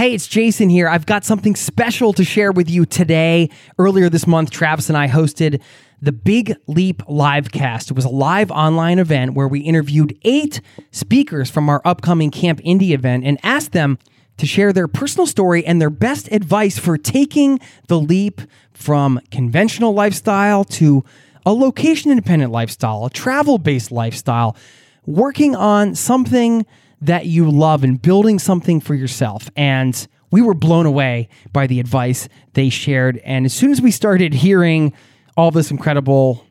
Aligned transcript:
Hey, 0.00 0.14
it's 0.14 0.26
Jason 0.26 0.70
here. 0.70 0.88
I've 0.88 1.04
got 1.04 1.26
something 1.26 1.54
special 1.54 2.14
to 2.14 2.24
share 2.24 2.52
with 2.52 2.70
you 2.70 2.86
today. 2.86 3.50
Earlier 3.78 4.08
this 4.08 4.26
month, 4.26 4.50
Travis 4.50 4.88
and 4.88 4.96
I 4.96 5.08
hosted 5.08 5.60
the 6.00 6.10
Big 6.10 6.56
Leap 6.66 7.02
Livecast. 7.02 7.90
It 7.90 7.96
was 7.96 8.06
a 8.06 8.08
live 8.08 8.50
online 8.50 8.98
event 8.98 9.34
where 9.34 9.46
we 9.46 9.60
interviewed 9.60 10.18
eight 10.22 10.62
speakers 10.90 11.50
from 11.50 11.68
our 11.68 11.82
upcoming 11.84 12.30
Camp 12.30 12.60
Indie 12.60 12.92
event 12.92 13.26
and 13.26 13.38
asked 13.42 13.72
them 13.72 13.98
to 14.38 14.46
share 14.46 14.72
their 14.72 14.88
personal 14.88 15.26
story 15.26 15.66
and 15.66 15.82
their 15.82 15.90
best 15.90 16.32
advice 16.32 16.78
for 16.78 16.96
taking 16.96 17.60
the 17.88 18.00
leap 18.00 18.40
from 18.72 19.20
conventional 19.30 19.92
lifestyle 19.92 20.64
to 20.64 21.04
a 21.44 21.52
location 21.52 22.10
independent 22.10 22.50
lifestyle, 22.50 23.04
a 23.04 23.10
travel 23.10 23.58
based 23.58 23.92
lifestyle, 23.92 24.56
working 25.04 25.54
on 25.54 25.94
something 25.94 26.64
that 27.00 27.26
you 27.26 27.50
love 27.50 27.84
and 27.84 28.00
building 28.00 28.38
something 28.38 28.80
for 28.80 28.94
yourself. 28.94 29.50
And 29.56 30.06
we 30.30 30.42
were 30.42 30.54
blown 30.54 30.86
away 30.86 31.28
by 31.52 31.66
the 31.66 31.80
advice 31.80 32.28
they 32.54 32.68
shared. 32.68 33.18
And 33.18 33.46
as 33.46 33.52
soon 33.52 33.70
as 33.70 33.80
we 33.80 33.90
started 33.90 34.34
hearing 34.34 34.92
all 35.36 35.50
this 35.50 35.70
incredible 35.70 36.44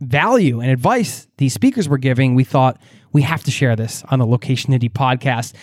value 0.00 0.60
and 0.60 0.70
advice 0.70 1.26
these 1.38 1.54
speakers 1.54 1.88
were 1.88 1.98
giving, 1.98 2.34
we 2.34 2.44
thought 2.44 2.80
we 3.12 3.22
have 3.22 3.42
to 3.44 3.50
share 3.50 3.76
this 3.76 4.04
on 4.10 4.18
the 4.18 4.26
Location 4.26 4.72
Indie 4.72 4.92
podcast. 4.92 5.54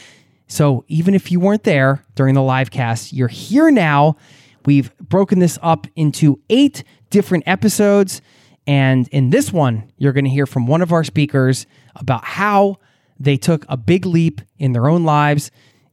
So 0.47 0.83
even 0.87 1.13
if 1.13 1.31
you 1.31 1.39
weren't 1.39 1.63
there 1.63 2.03
during 2.15 2.35
the 2.35 2.41
live 2.41 2.71
cast, 2.71 3.13
you're 3.13 3.27
here 3.27 3.71
now. 3.71 4.17
We've 4.65 4.95
broken 4.97 5.39
this 5.39 5.59
up 5.61 5.87
into 5.95 6.39
eight 6.49 6.83
different 7.09 7.43
episodes. 7.47 8.21
And 8.65 9.07
in 9.09 9.29
this 9.29 9.51
one, 9.51 9.91
you're 9.97 10.13
going 10.13 10.25
to 10.25 10.29
hear 10.29 10.45
from 10.45 10.67
one 10.67 10.81
of 10.81 10.91
our 10.91 11.03
speakers 11.03 11.65
about 11.95 12.23
how 12.23 12.77
they 13.23 13.37
took 13.37 13.65
a 13.69 13.77
big 13.77 14.05
leap 14.05 14.41
in 14.57 14.73
their 14.73 14.87
own 14.87 15.03
lives. 15.03 15.51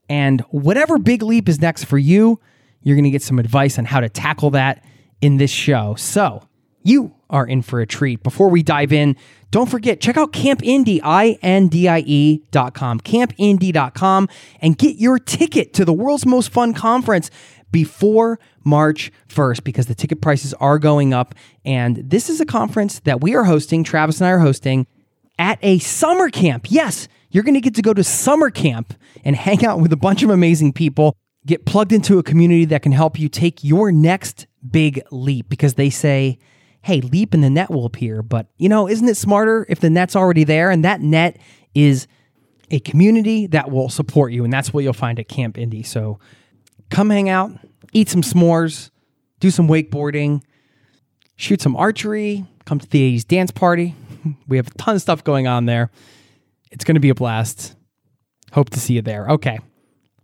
And 0.08 0.40
whatever 0.50 0.98
big 0.98 1.22
leap 1.22 1.48
is 1.48 1.60
next 1.60 1.84
for 1.84 1.98
you, 1.98 2.40
you're 2.82 2.96
going 2.96 3.04
to 3.04 3.10
get 3.10 3.22
some 3.22 3.38
advice 3.38 3.78
on 3.78 3.84
how 3.84 4.00
to 4.00 4.08
tackle 4.08 4.50
that 4.50 4.84
in 5.20 5.36
this 5.36 5.50
show. 5.50 5.94
So 5.96 6.42
you 6.82 7.14
are 7.28 7.46
in 7.46 7.62
for 7.62 7.80
a 7.80 7.86
treat. 7.86 8.22
Before 8.22 8.48
we 8.48 8.62
dive 8.62 8.92
in, 8.92 9.16
don't 9.50 9.70
forget, 9.70 10.00
check 10.00 10.16
out 10.16 10.32
Camp 10.32 10.62
Indie, 10.62 11.00
I-N-D-I-E 11.02 12.42
dot 12.50 12.74
com, 12.74 13.00
campindie.com, 13.00 14.28
and 14.60 14.78
get 14.78 14.96
your 14.96 15.18
ticket 15.18 15.72
to 15.74 15.84
the 15.84 15.92
world's 15.92 16.26
most 16.26 16.50
fun 16.50 16.74
conference 16.74 17.30
before 17.70 18.38
March 18.64 19.12
1st 19.28 19.62
because 19.62 19.86
the 19.86 19.94
ticket 19.94 20.20
prices 20.20 20.54
are 20.54 20.78
going 20.78 21.14
up. 21.14 21.34
And 21.64 21.96
this 21.96 22.28
is 22.28 22.40
a 22.40 22.46
conference 22.46 23.00
that 23.00 23.20
we 23.20 23.34
are 23.34 23.44
hosting, 23.44 23.84
Travis 23.84 24.20
and 24.20 24.28
I 24.28 24.32
are 24.32 24.38
hosting 24.40 24.86
at 25.38 25.58
a 25.62 25.78
summer 25.78 26.30
camp. 26.30 26.66
Yes, 26.70 27.08
you're 27.30 27.44
going 27.44 27.54
to 27.54 27.60
get 27.60 27.74
to 27.76 27.82
go 27.82 27.94
to 27.94 28.04
summer 28.04 28.50
camp 28.50 28.94
and 29.24 29.36
hang 29.36 29.64
out 29.64 29.80
with 29.80 29.92
a 29.92 29.96
bunch 29.96 30.22
of 30.22 30.30
amazing 30.30 30.72
people, 30.72 31.16
get 31.46 31.64
plugged 31.64 31.92
into 31.92 32.18
a 32.18 32.22
community 32.22 32.64
that 32.66 32.82
can 32.82 32.92
help 32.92 33.18
you 33.18 33.28
take 33.28 33.64
your 33.64 33.92
next 33.92 34.46
big 34.68 35.00
leap 35.10 35.48
because 35.48 35.74
they 35.74 35.90
say, 35.90 36.38
hey, 36.82 37.00
leap 37.00 37.34
and 37.34 37.44
the 37.44 37.50
net 37.50 37.70
will 37.70 37.86
appear. 37.86 38.22
But, 38.22 38.46
you 38.56 38.68
know, 38.68 38.88
isn't 38.88 39.08
it 39.08 39.16
smarter 39.16 39.66
if 39.68 39.80
the 39.80 39.90
net's 39.90 40.16
already 40.16 40.44
there? 40.44 40.70
And 40.70 40.84
that 40.84 41.00
net 41.00 41.38
is 41.74 42.06
a 42.70 42.80
community 42.80 43.46
that 43.48 43.70
will 43.70 43.88
support 43.88 44.32
you. 44.32 44.44
And 44.44 44.52
that's 44.52 44.72
what 44.72 44.84
you'll 44.84 44.92
find 44.92 45.18
at 45.18 45.28
Camp 45.28 45.56
Indie. 45.56 45.86
So 45.86 46.18
come 46.88 47.10
hang 47.10 47.28
out, 47.28 47.52
eat 47.92 48.08
some 48.08 48.22
s'mores, 48.22 48.90
do 49.40 49.50
some 49.50 49.68
wakeboarding, 49.68 50.42
shoot 51.36 51.60
some 51.60 51.76
archery, 51.76 52.44
come 52.64 52.78
to 52.78 52.88
the 52.88 53.16
80s 53.16 53.26
dance 53.26 53.50
party. 53.50 53.94
We 54.48 54.58
have 54.58 54.66
a 54.66 54.70
ton 54.72 54.96
of 54.96 55.00
stuff 55.00 55.24
going 55.24 55.46
on 55.46 55.64
there. 55.64 55.90
It's 56.70 56.84
going 56.84 56.94
to 56.94 57.00
be 57.00 57.10
a 57.10 57.14
blast. 57.14 57.76
Hope 58.52 58.70
to 58.70 58.80
see 58.80 58.94
you 58.94 59.02
there. 59.02 59.28
Okay. 59.30 59.58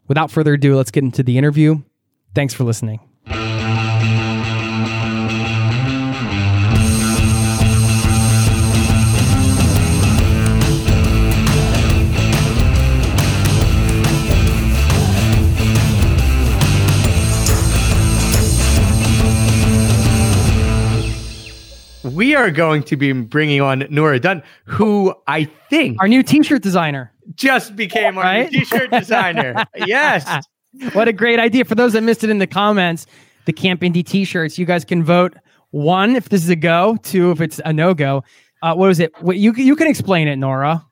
Without 0.08 0.30
further 0.30 0.54
ado, 0.54 0.76
let's 0.76 0.90
get 0.90 1.04
into 1.04 1.22
the 1.22 1.38
interview. 1.38 1.82
Thanks 2.34 2.54
for 2.54 2.64
listening. 2.64 3.00
We 22.16 22.34
are 22.34 22.50
going 22.50 22.82
to 22.84 22.96
be 22.96 23.12
bringing 23.12 23.60
on 23.60 23.86
Nora 23.90 24.18
Dunn, 24.18 24.42
who 24.64 25.14
I 25.26 25.44
think 25.68 26.00
our 26.00 26.08
new 26.08 26.22
T-shirt 26.22 26.62
designer 26.62 27.12
just 27.34 27.76
became 27.76 28.16
our 28.16 28.24
right? 28.24 28.50
new 28.50 28.60
T-shirt 28.60 28.90
designer. 28.90 29.64
yes, 29.86 30.44
what 30.92 31.08
a 31.08 31.12
great 31.12 31.38
idea! 31.38 31.64
For 31.64 31.74
those 31.74 31.92
that 31.92 32.02
missed 32.02 32.24
it 32.24 32.30
in 32.30 32.38
the 32.38 32.46
comments, 32.46 33.06
the 33.44 33.52
Camp 33.52 33.82
Indie 33.82 34.04
T-shirts. 34.04 34.58
You 34.58 34.64
guys 34.64 34.84
can 34.84 35.04
vote 35.04 35.34
one 35.70 36.16
if 36.16 36.30
this 36.30 36.42
is 36.42 36.48
a 36.48 36.56
go, 36.56 36.96
two 37.02 37.30
if 37.30 37.40
it's 37.40 37.60
a 37.64 37.72
no 37.72 37.92
go. 37.94 38.24
Uh, 38.62 38.74
what 38.74 38.86
was 38.86 38.98
it? 38.98 39.12
You 39.24 39.52
you 39.52 39.76
can 39.76 39.86
explain 39.86 40.26
it, 40.26 40.36
Nora. 40.36 40.84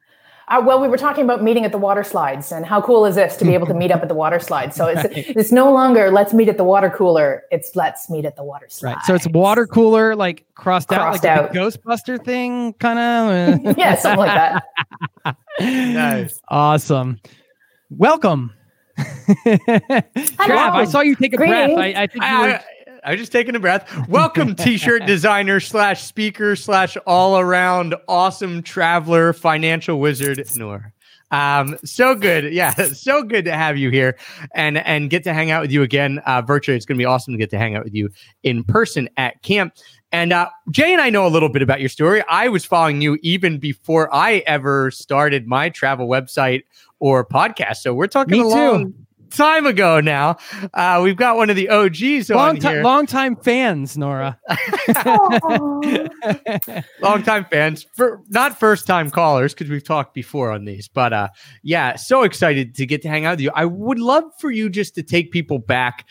Uh, 0.49 0.63
well, 0.65 0.81
we 0.81 0.89
were 0.89 0.99
talking 0.99 1.25
about 1.25 1.43
meeting 1.43 1.65
at 1.65 1.73
the 1.73 1.79
water 1.79 2.05
slides, 2.05 2.53
and 2.53 2.67
how 2.67 2.81
cool 2.81 3.07
is 3.07 3.15
this 3.15 3.37
to 3.39 3.45
be 3.45 3.55
able 3.55 3.67
to 3.67 3.75
meet 3.75 3.91
up 3.91 4.03
at 4.03 4.09
the 4.09 4.15
water 4.15 4.39
slides? 4.39 4.77
So 4.77 4.87
it's 4.87 5.05
right. 5.05 5.37
it's 5.37 5.53
no 5.53 5.73
longer 5.73 6.11
let's 6.11 6.35
meet 6.35 6.49
at 6.49 6.59
the 6.59 6.65
water 6.65 6.91
cooler; 6.91 7.45
it's 7.51 7.75
let's 7.75 8.11
meet 8.11 8.27
at 8.27 8.37
the 8.37 8.45
water 8.45 8.67
slide. 8.69 8.95
Right. 8.95 9.05
So 9.05 9.15
it's 9.15 9.27
water 9.29 9.67
cooler 9.67 10.15
like 10.15 10.45
crossed, 10.55 10.89
crossed 10.89 11.25
out, 11.25 11.45
like 11.45 11.53
out. 11.53 11.55
Ghostbuster 11.55 12.23
thing, 12.23 12.75
kind 12.75 12.99
of. 12.99 13.77
yeah, 13.79 13.95
something 13.95 14.19
like 14.19 14.63
that. 15.25 15.37
nice, 15.61 16.41
awesome. 16.49 17.21
Welcome. 17.91 18.53
Trav, 18.99 20.05
I 20.49 20.85
saw 20.85 21.01
you 21.01 21.17
take 21.17 21.33
a 21.33 21.37
Greetings. 21.37 21.75
breath. 21.75 21.97
I, 21.97 22.03
I 22.03 22.07
think 22.07 22.25
you 22.25 22.39
were. 22.39 22.61
I 23.05 23.11
was 23.11 23.21
just 23.21 23.33
taking 23.33 23.55
a 23.55 23.61
breath. 23.61 24.09
Welcome, 24.09 24.55
t-shirt 24.57 25.05
designer 25.05 25.61
slash 25.61 26.03
speaker 26.03 26.57
slash 26.57 26.97
all 27.07 27.39
around 27.39 27.95
awesome 28.09 28.63
traveler, 28.63 29.35
financial 29.35 30.01
wizard, 30.01 30.43
Nora. 30.57 30.91
Um, 31.31 31.77
so 31.85 32.15
good, 32.15 32.53
yeah, 32.53 32.71
so 32.93 33.23
good 33.23 33.45
to 33.45 33.53
have 33.53 33.77
you 33.77 33.91
here 33.91 34.17
and 34.55 34.79
and 34.79 35.11
get 35.11 35.23
to 35.25 35.35
hang 35.35 35.51
out 35.51 35.61
with 35.61 35.71
you 35.71 35.83
again 35.83 36.21
uh, 36.21 36.41
virtually. 36.41 36.77
It's 36.77 36.87
going 36.87 36.97
to 36.97 37.03
be 37.03 37.05
awesome 37.05 37.35
to 37.35 37.39
get 37.39 37.51
to 37.51 37.59
hang 37.59 37.77
out 37.77 37.85
with 37.85 37.95
you 37.95 38.09
in 38.43 38.65
person 38.65 39.11
at 39.19 39.43
camp. 39.43 39.75
And 40.11 40.33
uh, 40.33 40.49
Jay 40.71 40.93
and 40.93 41.03
I 41.03 41.11
know 41.11 41.27
a 41.27 41.29
little 41.29 41.49
bit 41.49 41.61
about 41.61 41.81
your 41.81 41.89
story. 41.89 42.23
I 42.29 42.49
was 42.49 42.65
following 42.65 43.03
you 43.03 43.19
even 43.23 43.59
before 43.59 44.15
I 44.15 44.45
ever 44.47 44.91
started 44.93 45.47
my 45.47 45.69
travel 45.69 46.09
website 46.09 46.63
or 47.01 47.27
podcast. 47.27 47.79
So 47.79 47.93
we're 47.93 48.07
talking 48.07 48.39
Me 48.39 48.41
a 48.41 48.47
long, 48.47 48.93
too 48.93 48.95
time 49.35 49.67
ago 49.67 50.01
now. 50.01 50.37
Uh, 50.73 51.01
we've 51.03 51.17
got 51.17 51.37
one 51.37 51.51
of 51.51 51.57
the 51.57 51.69
OGs 51.69 52.31
long 52.31 52.51
on 52.51 52.57
here. 52.57 52.83
Long 52.83 53.07
time 53.07 53.37
fans, 53.37 53.97
Nora. 53.97 54.39
long 57.03 57.23
time 57.23 57.45
fans, 57.51 57.87
for 57.95 58.23
not 58.29 58.59
first 58.59 58.87
time 58.87 59.11
callers 59.11 59.53
because 59.55 59.71
we've 59.71 59.85
talked 59.85 60.15
before 60.15 60.51
on 60.51 60.65
these. 60.65 60.89
But 60.89 61.13
uh, 61.13 61.29
yeah, 61.63 61.97
so 61.97 62.23
excited 62.23 62.75
to 62.77 62.87
get 62.87 63.03
to 63.03 63.09
hang 63.09 63.27
out 63.27 63.33
with 63.33 63.41
you. 63.41 63.51
I 63.55 63.67
would 63.67 63.99
love 63.99 64.25
for 64.39 64.51
you 64.51 64.71
just 64.71 64.95
to 64.95 65.03
take 65.03 65.31
people 65.31 65.59
back 65.59 66.07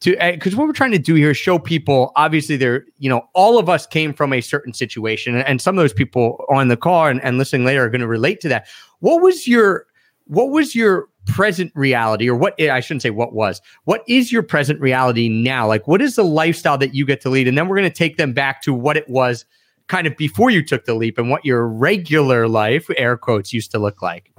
to 0.00 0.16
because 0.32 0.54
uh, 0.54 0.56
what 0.56 0.66
we're 0.66 0.72
trying 0.72 0.92
to 0.92 0.98
do 0.98 1.14
here 1.14 1.30
is 1.30 1.36
show 1.36 1.58
people 1.58 2.12
obviously 2.16 2.56
they're 2.56 2.84
you 2.98 3.08
know 3.08 3.22
all 3.34 3.58
of 3.58 3.68
us 3.68 3.86
came 3.86 4.12
from 4.12 4.32
a 4.32 4.40
certain 4.40 4.72
situation 4.72 5.36
and 5.36 5.60
some 5.60 5.78
of 5.78 5.82
those 5.82 5.92
people 5.92 6.44
on 6.50 6.68
the 6.68 6.76
call 6.76 7.06
and, 7.06 7.22
and 7.22 7.38
listening 7.38 7.64
later 7.64 7.84
are 7.84 7.88
going 7.88 8.00
to 8.00 8.06
relate 8.06 8.40
to 8.40 8.48
that 8.48 8.66
what 9.00 9.22
was 9.22 9.48
your 9.48 9.86
what 10.26 10.50
was 10.50 10.74
your 10.74 11.08
present 11.26 11.72
reality 11.74 12.28
or 12.28 12.34
what 12.36 12.54
eh, 12.58 12.70
I 12.70 12.80
shouldn't 12.80 13.02
say 13.02 13.10
what 13.10 13.34
was. 13.34 13.60
What 13.84 14.02
is 14.08 14.32
your 14.32 14.42
present 14.42 14.80
reality 14.80 15.28
now? 15.28 15.66
Like 15.66 15.86
what 15.86 16.00
is 16.00 16.16
the 16.16 16.24
lifestyle 16.24 16.78
that 16.78 16.94
you 16.94 17.04
get 17.04 17.20
to 17.22 17.30
lead? 17.30 17.48
And 17.48 17.56
then 17.58 17.68
we're 17.68 17.76
going 17.76 17.90
to 17.90 17.94
take 17.94 18.16
them 18.16 18.32
back 18.32 18.62
to 18.62 18.72
what 18.72 18.96
it 18.96 19.08
was 19.08 19.44
kind 19.88 20.06
of 20.06 20.16
before 20.16 20.50
you 20.50 20.64
took 20.64 20.84
the 20.84 20.94
leap 20.94 21.18
and 21.18 21.30
what 21.30 21.44
your 21.44 21.66
regular 21.66 22.48
life 22.48 22.88
air 22.96 23.16
quotes 23.16 23.52
used 23.52 23.70
to 23.72 23.78
look 23.78 24.02
like 24.02 24.32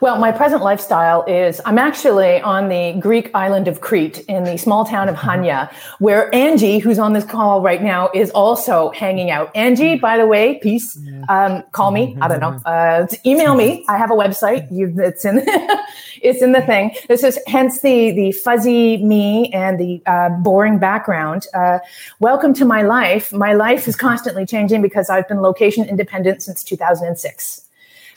well, 0.00 0.18
my 0.18 0.32
present 0.32 0.62
lifestyle 0.62 1.24
is 1.24 1.60
I'm 1.66 1.78
actually 1.78 2.40
on 2.40 2.68
the 2.68 2.98
Greek 2.98 3.30
island 3.34 3.68
of 3.68 3.82
Crete 3.82 4.20
in 4.28 4.44
the 4.44 4.56
small 4.56 4.86
town 4.86 5.10
of 5.10 5.16
Hania, 5.16 5.70
where 5.98 6.34
Angie, 6.34 6.78
who's 6.78 6.98
on 6.98 7.12
this 7.12 7.24
call 7.24 7.60
right 7.60 7.82
now, 7.82 8.10
is 8.14 8.30
also 8.30 8.90
hanging 8.92 9.30
out. 9.30 9.54
Angie, 9.54 9.98
by 9.98 10.16
the 10.16 10.26
way, 10.26 10.58
peace. 10.62 10.98
Um, 11.28 11.62
call 11.72 11.90
me. 11.90 12.16
I 12.20 12.28
don't 12.28 12.40
know. 12.40 12.60
Uh, 12.64 13.06
email 13.26 13.54
me. 13.54 13.84
I 13.88 13.98
have 13.98 14.10
a 14.10 14.14
website. 14.14 14.70
You, 14.70 14.94
it's 14.98 15.24
in 15.26 15.42
it's 16.22 16.42
in 16.42 16.52
the 16.52 16.62
thing. 16.62 16.94
This 17.08 17.22
is 17.22 17.38
hence 17.46 17.82
the 17.82 18.10
the 18.12 18.32
fuzzy 18.32 18.96
me 19.04 19.50
and 19.52 19.78
the 19.78 20.02
uh, 20.06 20.30
boring 20.30 20.78
background. 20.78 21.46
Uh, 21.52 21.78
welcome 22.20 22.54
to 22.54 22.64
my 22.64 22.82
life. 22.82 23.32
My 23.34 23.52
life 23.52 23.86
is 23.86 23.96
constantly 23.96 24.46
changing 24.46 24.80
because 24.80 25.10
I've 25.10 25.28
been 25.28 25.42
location 25.42 25.84
independent 25.86 26.42
since 26.42 26.64
2006. 26.64 27.66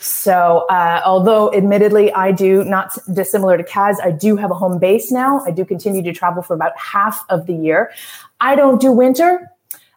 So, 0.03 0.65
uh, 0.69 1.01
although 1.05 1.53
admittedly 1.53 2.11
I 2.11 2.33
do 2.33 2.65
not 2.65 2.97
dissimilar 3.13 3.57
to 3.57 3.63
Kaz, 3.63 3.95
I 4.03 4.11
do 4.11 4.35
have 4.35 4.51
a 4.51 4.53
home 4.53 4.77
base 4.77 5.11
now. 5.11 5.39
I 5.45 5.51
do 5.51 5.63
continue 5.63 6.03
to 6.03 6.11
travel 6.11 6.43
for 6.43 6.53
about 6.53 6.77
half 6.77 7.23
of 7.29 7.45
the 7.45 7.53
year. 7.53 7.91
I 8.41 8.55
don't 8.55 8.81
do 8.81 8.91
winter. 8.91 9.49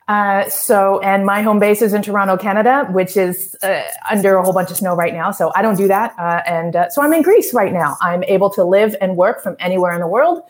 Uh, 0.06 0.48
so, 0.48 1.00
and 1.00 1.26
my 1.26 1.42
home 1.42 1.58
base 1.58 1.82
is 1.82 1.92
in 1.92 2.02
Toronto, 2.02 2.36
Canada, 2.36 2.86
which 2.92 3.16
is 3.16 3.56
uh, 3.64 3.82
under 4.08 4.36
a 4.36 4.44
whole 4.44 4.52
bunch 4.52 4.70
of 4.70 4.76
snow 4.76 4.94
right 4.94 5.12
now. 5.12 5.32
So 5.32 5.50
I 5.56 5.62
don't 5.62 5.74
do 5.74 5.88
that. 5.88 6.14
Uh, 6.16 6.40
and 6.46 6.76
uh, 6.76 6.88
so 6.90 7.02
I'm 7.02 7.12
in 7.12 7.22
Greece 7.22 7.52
right 7.52 7.72
now. 7.72 7.96
I'm 8.00 8.22
able 8.24 8.50
to 8.50 8.62
live 8.62 8.94
and 9.00 9.16
work 9.16 9.42
from 9.42 9.56
anywhere 9.58 9.92
in 9.92 10.00
the 10.00 10.06
world. 10.06 10.42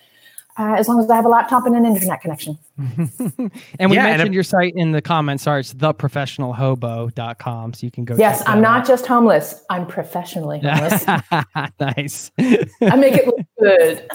Uh, 0.59 0.75
as 0.79 0.89
long 0.89 0.99
as 0.99 1.11
I 1.11 1.17
have 1.17 1.27
a 1.27 1.29
laptop 1.29 1.67
and 1.67 1.77
an 1.77 1.85
internet 1.85 2.23
connection. 2.23 2.57
and 2.79 3.11
we 3.91 3.97
yeah, 3.97 4.05
mentioned 4.05 4.29
and 4.29 4.35
your 4.35 4.43
site 4.43 4.73
in 4.75 4.93
the 4.93 5.03
comments. 5.03 5.45
Sorry, 5.45 5.61
it's 5.61 5.75
theprofessionalhobo.com. 5.75 7.75
So 7.75 7.87
you 7.87 7.91
can 7.91 8.07
go. 8.07 8.17
Yes, 8.17 8.43
I'm 8.47 8.63
not 8.63 8.81
out. 8.81 8.87
just 8.87 9.07
homeless. 9.07 9.63
I'm 9.69 9.87
professionally 9.87 10.61
homeless. 10.61 11.07
nice. 11.81 12.31
I 12.39 12.97
make 12.97 13.15
it 13.15 13.27
look 13.27 13.41
good. 13.59 14.09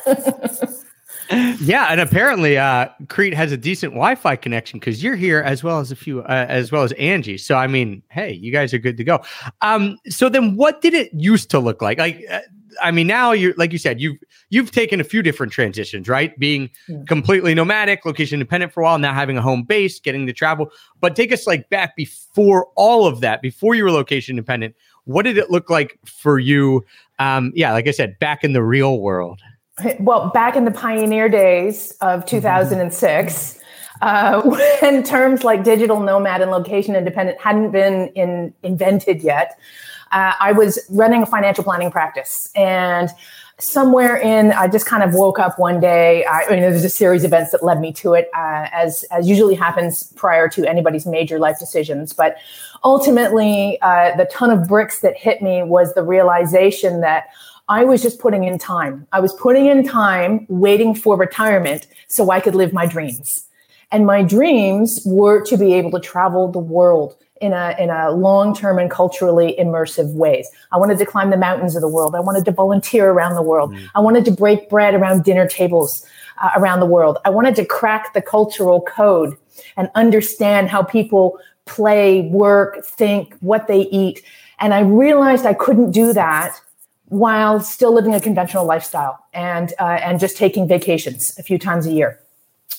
yeah, 1.62 1.88
and 1.90 2.02
apparently, 2.02 2.58
uh, 2.58 2.88
Crete 3.08 3.34
has 3.34 3.52
a 3.52 3.58
decent 3.58 3.94
Wi-Fi 3.94 4.36
connection 4.36 4.80
because 4.80 5.04
you're 5.04 5.16
here 5.16 5.40
as 5.40 5.64
well 5.64 5.80
as 5.80 5.92
a 5.92 5.96
few, 5.96 6.22
uh, 6.22 6.46
as 6.50 6.72
well 6.72 6.84
as 6.84 6.92
Angie. 6.94 7.38
So, 7.38 7.56
I 7.56 7.68
mean, 7.68 8.04
hey, 8.10 8.34
you 8.34 8.52
guys 8.52 8.74
are 8.74 8.80
good 8.80 8.98
to 8.98 9.04
go. 9.04 9.22
Um, 9.62 9.98
so 10.10 10.28
then, 10.28 10.56
what 10.56 10.82
did 10.82 10.94
it 10.94 11.14
used 11.14 11.50
to 11.52 11.60
look 11.60 11.82
like? 11.82 12.00
Like, 12.00 12.26
uh, 12.30 12.40
I 12.82 12.92
mean, 12.92 13.08
now 13.08 13.32
you're 13.32 13.54
like 13.58 13.72
you 13.72 13.78
said, 13.78 14.00
you've 14.00 14.18
you've 14.50 14.72
taken 14.72 15.00
a 15.00 15.04
few 15.04 15.22
different 15.22 15.52
transitions, 15.52 16.08
right? 16.08 16.38
Being 16.38 16.70
yeah. 16.88 16.98
completely 17.08 17.54
nomadic, 17.54 18.06
location 18.06 18.36
independent 18.36 18.74
for 18.74 18.82
a 18.82 18.84
while, 18.84 19.00
now 19.00 19.14
having 19.14 19.38
a 19.38 19.42
home 19.42 19.64
base, 19.64 20.00
getting 20.00 20.28
to 20.28 20.34
travel. 20.34 20.72
But 21.00 21.16
take 21.16 21.32
us 21.32 21.48
like 21.48 21.70
back 21.70 21.96
before 21.96 22.68
all 22.76 23.06
of 23.08 23.22
that, 23.22 23.42
before 23.42 23.76
you 23.76 23.84
were 23.84 23.92
location 23.92 24.34
independent. 24.34 24.76
What 25.06 25.24
did 25.24 25.38
it 25.38 25.50
look 25.50 25.70
like 25.70 25.98
for 26.06 26.38
you? 26.38 26.86
Um, 27.18 27.52
yeah, 27.56 27.72
like 27.72 27.88
I 27.88 27.92
said, 27.92 28.20
back 28.20 28.44
in 28.44 28.54
the 28.54 28.64
real 28.64 29.00
world 29.00 29.42
well, 30.00 30.30
back 30.30 30.56
in 30.56 30.66
the 30.66 30.72
pioneer 30.72 31.30
days 31.30 31.92
of 32.02 32.26
2006, 32.26 33.60
uh, 34.02 34.42
when 34.82 35.04
terms 35.04 35.44
like 35.44 35.64
digital 35.64 36.00
nomad 36.00 36.42
and 36.42 36.52
location 36.52 36.96
independent 36.96 37.40
hadn't 37.40 37.72
been 37.72 38.08
in, 38.10 38.54
invented 38.64 39.22
yet, 39.22 39.58
uh, 40.12 40.34
I 40.40 40.52
was 40.52 40.80
running 40.90 41.24
a 41.24 41.26
financial 41.26 41.64
planning 41.64 41.92
practice. 41.92 42.50
And 42.56 43.10
somewhere 43.60 44.18
in, 44.18 44.52
I 44.52 44.68
just 44.68 44.86
kind 44.86 45.04
of 45.04 45.14
woke 45.14 45.40
up 45.40 45.60
one 45.60 45.80
day. 45.80 46.26
I, 46.26 46.50
mean, 46.50 46.62
there's 46.62 46.84
a 46.84 46.90
series 46.90 47.24
of 47.24 47.30
events 47.30 47.52
that 47.52 47.64
led 47.64 47.80
me 47.80 47.94
to 47.94 48.14
it, 48.14 48.30
uh, 48.36 48.68
as, 48.72 49.04
as 49.12 49.30
usually 49.30 49.56
happens 49.56 50.12
prior 50.16 50.50
to 50.50 50.68
anybody's 50.68 51.06
major 51.06 51.40
life 51.40 51.60
decisions. 51.60 52.14
But 52.14 52.38
ultimately, 52.84 53.80
uh, 53.82 54.16
the 54.18 54.26
ton 54.26 54.50
of 54.50 54.68
bricks 54.68 55.00
that 55.02 55.16
hit 55.18 55.42
me 55.42 55.64
was 55.64 55.94
the 55.94 56.04
realization 56.04 57.02
that 57.02 57.28
I 57.70 57.86
was 57.86 58.02
just 58.02 58.20
putting 58.20 58.44
in 58.44 58.58
time. 58.58 59.08
I 59.12 59.20
was 59.20 59.34
putting 59.34 59.68
in 59.68 59.88
time 59.88 60.46
waiting 60.50 60.94
for 60.96 61.16
retirement 61.16 61.88
so 62.08 62.32
I 62.32 62.40
could 62.40 62.56
live 62.56 62.74
my 62.74 62.86
dreams. 62.86 63.48
And 63.92 64.06
my 64.06 64.24
dreams 64.24 65.02
were 65.06 65.44
to 65.46 65.58
be 65.58 65.74
able 65.74 65.92
to 65.92 66.00
travel 66.00 66.52
the 66.52 66.60
world 66.60 67.16
in 67.42 67.54
a, 67.54 67.76
in 67.80 67.90
a 67.90 68.12
long-term 68.12 68.78
and 68.78 68.90
culturally 68.90 69.56
immersive 69.60 70.14
ways. 70.14 70.48
I 70.72 70.78
wanted 70.78 71.00
to 71.00 71.06
climb 71.06 71.32
the 71.32 71.38
mountains 71.38 71.76
of 71.76 71.82
the 71.82 71.88
world. 71.88 72.16
I 72.16 72.20
wanted 72.20 72.46
to 72.46 72.52
volunteer 72.52 73.10
around 73.10 73.36
the 73.36 73.42
world. 73.42 73.74
Mm. 73.74 73.90
I 73.96 74.00
wanted 74.00 74.24
to 74.26 74.32
break 74.32 74.70
bread 74.70 74.94
around 74.94 75.24
dinner 75.24 75.48
tables 75.48 76.06
uh, 76.42 76.52
around 76.56 76.80
the 76.80 76.86
world. 76.86 77.18
I 77.26 77.32
wanted 77.32 77.56
to 77.58 77.66
crack 77.66 78.14
the 78.14 78.22
cultural 78.22 78.82
code 78.82 79.36
and 79.76 79.90
understand 79.96 80.70
how 80.70 80.84
people 80.84 81.40
play, 81.66 82.22
work, 82.30 82.86
think, 82.86 83.36
what 83.40 83.68
they 83.68 83.82
eat. 83.88 84.24
And 84.60 84.74
I 84.74 84.82
realized 84.82 85.46
I 85.46 85.56
couldn't 85.56 85.92
do 85.92 86.14
that 86.14 86.56
while 87.06 87.60
still 87.60 87.94
living 87.94 88.16
a 88.16 88.22
conventional 88.22 88.66
lifestyle 88.66 89.20
and 89.34 89.74
uh, 89.80 90.00
and 90.02 90.20
just 90.20 90.38
taking 90.38 90.68
vacations 90.68 91.38
a 91.38 91.44
few 91.44 91.58
times 91.58 91.86
a 91.86 91.92
year. 91.92 92.20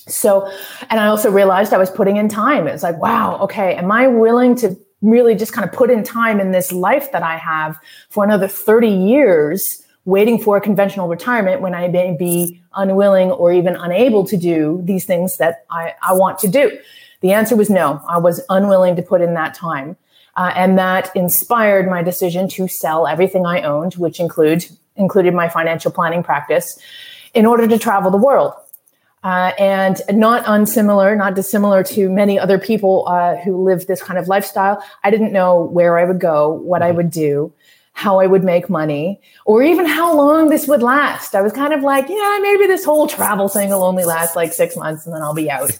So, 0.07 0.51
and 0.89 0.99
I 0.99 1.07
also 1.07 1.31
realized 1.31 1.73
I 1.73 1.77
was 1.77 1.89
putting 1.89 2.17
in 2.17 2.27
time. 2.27 2.67
It 2.67 2.73
was 2.73 2.83
like, 2.83 2.97
wow, 2.97 3.37
okay, 3.41 3.75
am 3.75 3.91
I 3.91 4.07
willing 4.07 4.55
to 4.57 4.77
really 5.01 5.35
just 5.35 5.53
kind 5.53 5.67
of 5.67 5.73
put 5.73 5.89
in 5.89 6.03
time 6.03 6.39
in 6.39 6.51
this 6.51 6.71
life 6.71 7.11
that 7.11 7.23
I 7.23 7.37
have 7.37 7.77
for 8.09 8.23
another 8.23 8.47
30 8.47 8.87
years, 8.87 9.83
waiting 10.05 10.39
for 10.39 10.57
a 10.57 10.61
conventional 10.61 11.07
retirement 11.07 11.61
when 11.61 11.75
I 11.75 11.87
may 11.87 12.15
be 12.17 12.61
unwilling 12.73 13.31
or 13.31 13.51
even 13.51 13.75
unable 13.75 14.25
to 14.27 14.37
do 14.37 14.81
these 14.83 15.05
things 15.05 15.37
that 15.37 15.65
I, 15.69 15.93
I 16.01 16.13
want 16.13 16.39
to 16.39 16.47
do? 16.47 16.77
The 17.21 17.31
answer 17.31 17.55
was 17.55 17.69
no. 17.69 18.01
I 18.07 18.17
was 18.17 18.41
unwilling 18.49 18.95
to 18.97 19.01
put 19.01 19.21
in 19.21 19.33
that 19.35 19.53
time. 19.53 19.95
Uh, 20.35 20.51
and 20.55 20.77
that 20.77 21.15
inspired 21.15 21.87
my 21.87 22.01
decision 22.01 22.47
to 22.49 22.67
sell 22.67 23.05
everything 23.05 23.45
I 23.45 23.61
owned, 23.61 23.93
which 23.95 24.19
include, 24.19 24.65
included 24.95 25.33
my 25.33 25.47
financial 25.47 25.91
planning 25.91 26.23
practice, 26.23 26.77
in 27.33 27.45
order 27.45 27.67
to 27.67 27.77
travel 27.77 28.09
the 28.09 28.17
world. 28.17 28.53
Uh, 29.23 29.53
and 29.57 30.01
not 30.11 30.43
unsimilar, 30.45 31.15
not 31.15 31.33
dissimilar 31.33 31.81
to 31.81 32.09
many 32.09 32.37
other 32.37 32.59
people 32.59 33.05
uh, 33.07 33.37
who 33.37 33.63
live 33.63 33.87
this 33.87 34.03
kind 34.03 34.19
of 34.19 34.27
lifestyle. 34.27 34.83
I 35.01 35.11
didn't 35.11 35.31
know 35.31 35.63
where 35.63 35.97
I 35.97 36.03
would 36.03 36.19
go, 36.19 36.49
what 36.49 36.81
I 36.81 36.91
would 36.91 37.09
do, 37.09 37.53
how 37.93 38.19
I 38.19 38.27
would 38.27 38.43
make 38.43 38.69
money, 38.69 39.21
or 39.45 39.63
even 39.63 39.85
how 39.85 40.13
long 40.13 40.49
this 40.49 40.67
would 40.67 40.83
last. 40.83 41.35
I 41.35 41.41
was 41.41 41.53
kind 41.53 41.73
of 41.73 41.83
like, 41.83 42.09
yeah, 42.09 42.39
maybe 42.41 42.67
this 42.67 42.83
whole 42.83 43.07
travel 43.07 43.47
thing 43.47 43.69
will 43.69 43.83
only 43.83 44.03
last 44.03 44.35
like 44.35 44.51
six 44.51 44.75
months 44.75 45.05
and 45.05 45.15
then 45.15 45.21
I'll 45.21 45.33
be 45.33 45.49
out. 45.49 45.71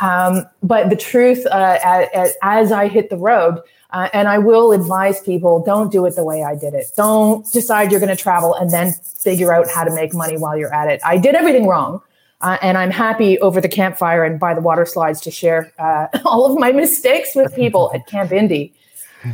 Um, 0.00 0.44
but 0.62 0.90
the 0.90 0.96
truth, 0.96 1.46
uh, 1.46 1.78
as, 1.82 2.34
as 2.42 2.72
I 2.72 2.88
hit 2.88 3.08
the 3.08 3.16
road, 3.16 3.62
uh, 3.90 4.08
and 4.12 4.26
I 4.26 4.38
will 4.38 4.72
advise 4.72 5.20
people 5.20 5.62
don't 5.62 5.92
do 5.92 6.04
it 6.04 6.16
the 6.16 6.24
way 6.24 6.42
I 6.42 6.56
did 6.56 6.74
it. 6.74 6.86
Don't 6.96 7.50
decide 7.52 7.92
you're 7.92 8.00
going 8.00 8.14
to 8.14 8.20
travel 8.20 8.52
and 8.52 8.70
then 8.70 8.92
figure 8.92 9.54
out 9.54 9.70
how 9.70 9.84
to 9.84 9.94
make 9.94 10.12
money 10.12 10.36
while 10.36 10.58
you're 10.58 10.74
at 10.74 10.88
it. 10.90 11.00
I 11.04 11.16
did 11.16 11.36
everything 11.36 11.68
wrong. 11.68 12.02
Uh, 12.44 12.58
and 12.60 12.76
I'm 12.76 12.90
happy 12.90 13.38
over 13.38 13.58
the 13.58 13.70
campfire 13.70 14.22
and 14.22 14.38
by 14.38 14.52
the 14.52 14.60
water 14.60 14.84
slides 14.84 15.22
to 15.22 15.30
share 15.30 15.72
uh, 15.78 16.08
all 16.26 16.44
of 16.44 16.58
my 16.58 16.72
mistakes 16.72 17.34
with 17.34 17.54
people 17.56 17.90
at 17.94 18.06
Camp 18.06 18.30
Indie. 18.32 18.72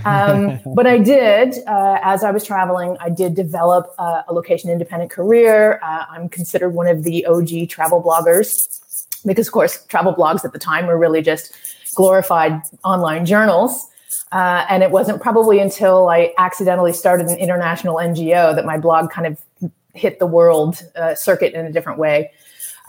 Um, 0.04 0.60
but 0.76 0.86
I 0.86 0.98
did, 0.98 1.56
uh, 1.66 1.98
as 2.02 2.22
I 2.22 2.30
was 2.30 2.44
traveling, 2.44 2.96
I 3.00 3.10
did 3.10 3.34
develop 3.34 3.92
uh, 3.98 4.22
a 4.28 4.32
location 4.32 4.70
independent 4.70 5.10
career. 5.10 5.80
Uh, 5.82 6.04
I'm 6.08 6.28
considered 6.28 6.70
one 6.70 6.86
of 6.86 7.02
the 7.02 7.26
OG 7.26 7.68
travel 7.68 8.00
bloggers 8.00 8.78
because, 9.26 9.48
of 9.48 9.52
course, 9.52 9.84
travel 9.86 10.14
blogs 10.14 10.44
at 10.44 10.52
the 10.52 10.60
time 10.60 10.86
were 10.86 10.96
really 10.96 11.20
just 11.20 11.52
glorified 11.96 12.62
online 12.84 13.26
journals. 13.26 13.88
Uh, 14.30 14.64
and 14.68 14.84
it 14.84 14.92
wasn't 14.92 15.20
probably 15.20 15.58
until 15.58 16.08
I 16.08 16.32
accidentally 16.38 16.92
started 16.92 17.26
an 17.26 17.38
international 17.38 17.96
NGO 17.96 18.54
that 18.54 18.64
my 18.64 18.78
blog 18.78 19.10
kind 19.10 19.26
of 19.26 19.72
hit 19.94 20.20
the 20.20 20.26
world 20.28 20.80
uh, 20.94 21.16
circuit 21.16 21.54
in 21.54 21.66
a 21.66 21.72
different 21.72 21.98
way. 21.98 22.30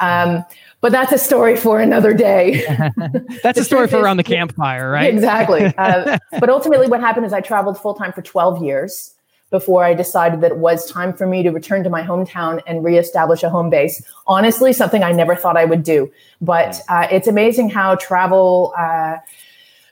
Um, 0.01 0.43
but 0.81 0.91
that's 0.91 1.11
a 1.11 1.17
story 1.17 1.55
for 1.55 1.79
another 1.79 2.13
day. 2.13 2.65
that's 3.43 3.59
a 3.59 3.63
story 3.63 3.87
for 3.87 3.99
around 3.99 4.17
the 4.17 4.23
campfire, 4.23 4.91
right? 4.91 5.13
Exactly. 5.13 5.73
Uh, 5.81 6.17
but 6.39 6.49
ultimately, 6.49 6.87
what 6.87 6.99
happened 6.99 7.25
is 7.25 7.33
I 7.33 7.41
traveled 7.41 7.77
full 7.77 7.93
time 7.93 8.11
for 8.13 8.21
12 8.21 8.63
years 8.63 9.13
before 9.49 9.83
I 9.83 9.93
decided 9.93 10.41
that 10.41 10.51
it 10.51 10.57
was 10.57 10.89
time 10.89 11.13
for 11.13 11.25
me 11.27 11.43
to 11.43 11.49
return 11.49 11.83
to 11.83 11.89
my 11.89 12.01
hometown 12.01 12.61
and 12.67 12.83
reestablish 12.83 13.43
a 13.43 13.49
home 13.49 13.69
base. 13.69 14.03
Honestly, 14.27 14.73
something 14.73 15.03
I 15.03 15.11
never 15.11 15.35
thought 15.35 15.57
I 15.57 15.65
would 15.65 15.83
do. 15.83 16.11
But 16.39 16.81
uh, 16.87 17.07
it's 17.11 17.27
amazing 17.27 17.69
how 17.69 17.95
travel 17.95 18.73
uh, 18.77 19.17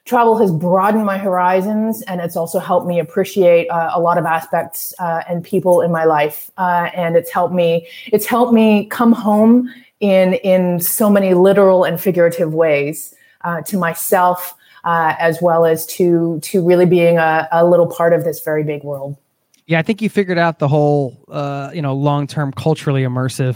travel 0.05 0.37
has 0.39 0.51
broadened 0.51 1.05
my 1.05 1.19
horizons 1.19 2.01
and 2.03 2.19
it's 2.19 2.35
also 2.35 2.57
helped 2.57 2.87
me 2.87 2.99
appreciate 2.99 3.67
uh, 3.67 3.91
a 3.93 3.99
lot 3.99 4.17
of 4.17 4.25
aspects 4.25 4.91
uh, 4.97 5.21
and 5.29 5.43
people 5.43 5.81
in 5.81 5.91
my 5.91 6.03
life 6.03 6.49
uh, 6.57 6.89
and 6.95 7.15
it's 7.15 7.29
helped 7.29 7.53
me 7.53 7.87
it's 8.07 8.25
helped 8.25 8.51
me 8.51 8.87
come 8.87 9.11
home 9.11 9.69
in 9.99 10.33
in 10.35 10.79
so 10.79 11.09
many 11.09 11.33
literal 11.33 11.83
and 11.83 11.99
figurative 11.99 12.53
ways 12.53 13.13
uh, 13.43 13.61
to 13.61 13.77
myself 13.77 14.55
uh, 14.83 15.15
as 15.19 15.41
well 15.41 15.65
as 15.65 15.85
to 15.85 16.39
to 16.41 16.65
really 16.65 16.85
being 16.85 17.17
a, 17.17 17.47
a, 17.51 17.65
little 17.65 17.87
part 17.87 18.13
of 18.13 18.23
this 18.23 18.41
very 18.43 18.63
big 18.63 18.83
world 18.83 19.17
yeah 19.65 19.79
i 19.79 19.81
think 19.81 20.01
you 20.01 20.09
figured 20.09 20.37
out 20.37 20.59
the 20.59 20.67
whole 20.67 21.23
uh, 21.29 21.69
you 21.73 21.81
know 21.81 21.93
long-term 21.93 22.51
culturally 22.53 23.03
immersive 23.03 23.55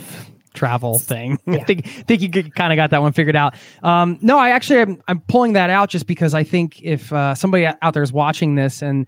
travel 0.54 1.00
thing. 1.00 1.38
Yeah. 1.54 1.60
I 1.60 1.64
think 1.66 1.86
think 1.86 2.22
you 2.22 2.30
kind 2.30 2.72
of 2.72 2.78
got 2.78 2.92
that 2.92 3.02
one 3.02 3.12
figured 3.12 3.36
out. 3.36 3.56
Um, 3.84 4.18
no, 4.22 4.40
I 4.40 4.52
actually 4.52 4.80
I'm, 4.80 5.04
I'm 5.08 5.20
pulling 5.22 5.54
that 5.54 5.70
out 5.70 5.90
just 5.90 6.08
because 6.08 6.34
I 6.34 6.44
think 6.44 6.82
if 6.82 7.12
uh, 7.12 7.36
somebody 7.36 7.66
out 7.66 7.94
there 7.94 8.02
is 8.02 8.14
watching 8.14 8.56
this 8.56 8.82
and 8.82 9.06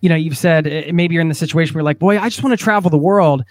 you 0.00 0.08
know 0.08 0.14
you've 0.14 0.38
said 0.38 0.66
uh, 0.66 0.92
maybe 0.92 1.14
you're 1.14 1.22
in 1.22 1.28
the 1.28 1.34
situation 1.34 1.74
where 1.74 1.80
you're 1.80 1.84
like, 1.84 1.98
boy, 1.98 2.18
I 2.18 2.28
just 2.28 2.42
want 2.42 2.58
to 2.58 2.62
travel 2.62 2.90
the 2.90 2.98
world. 2.98 3.44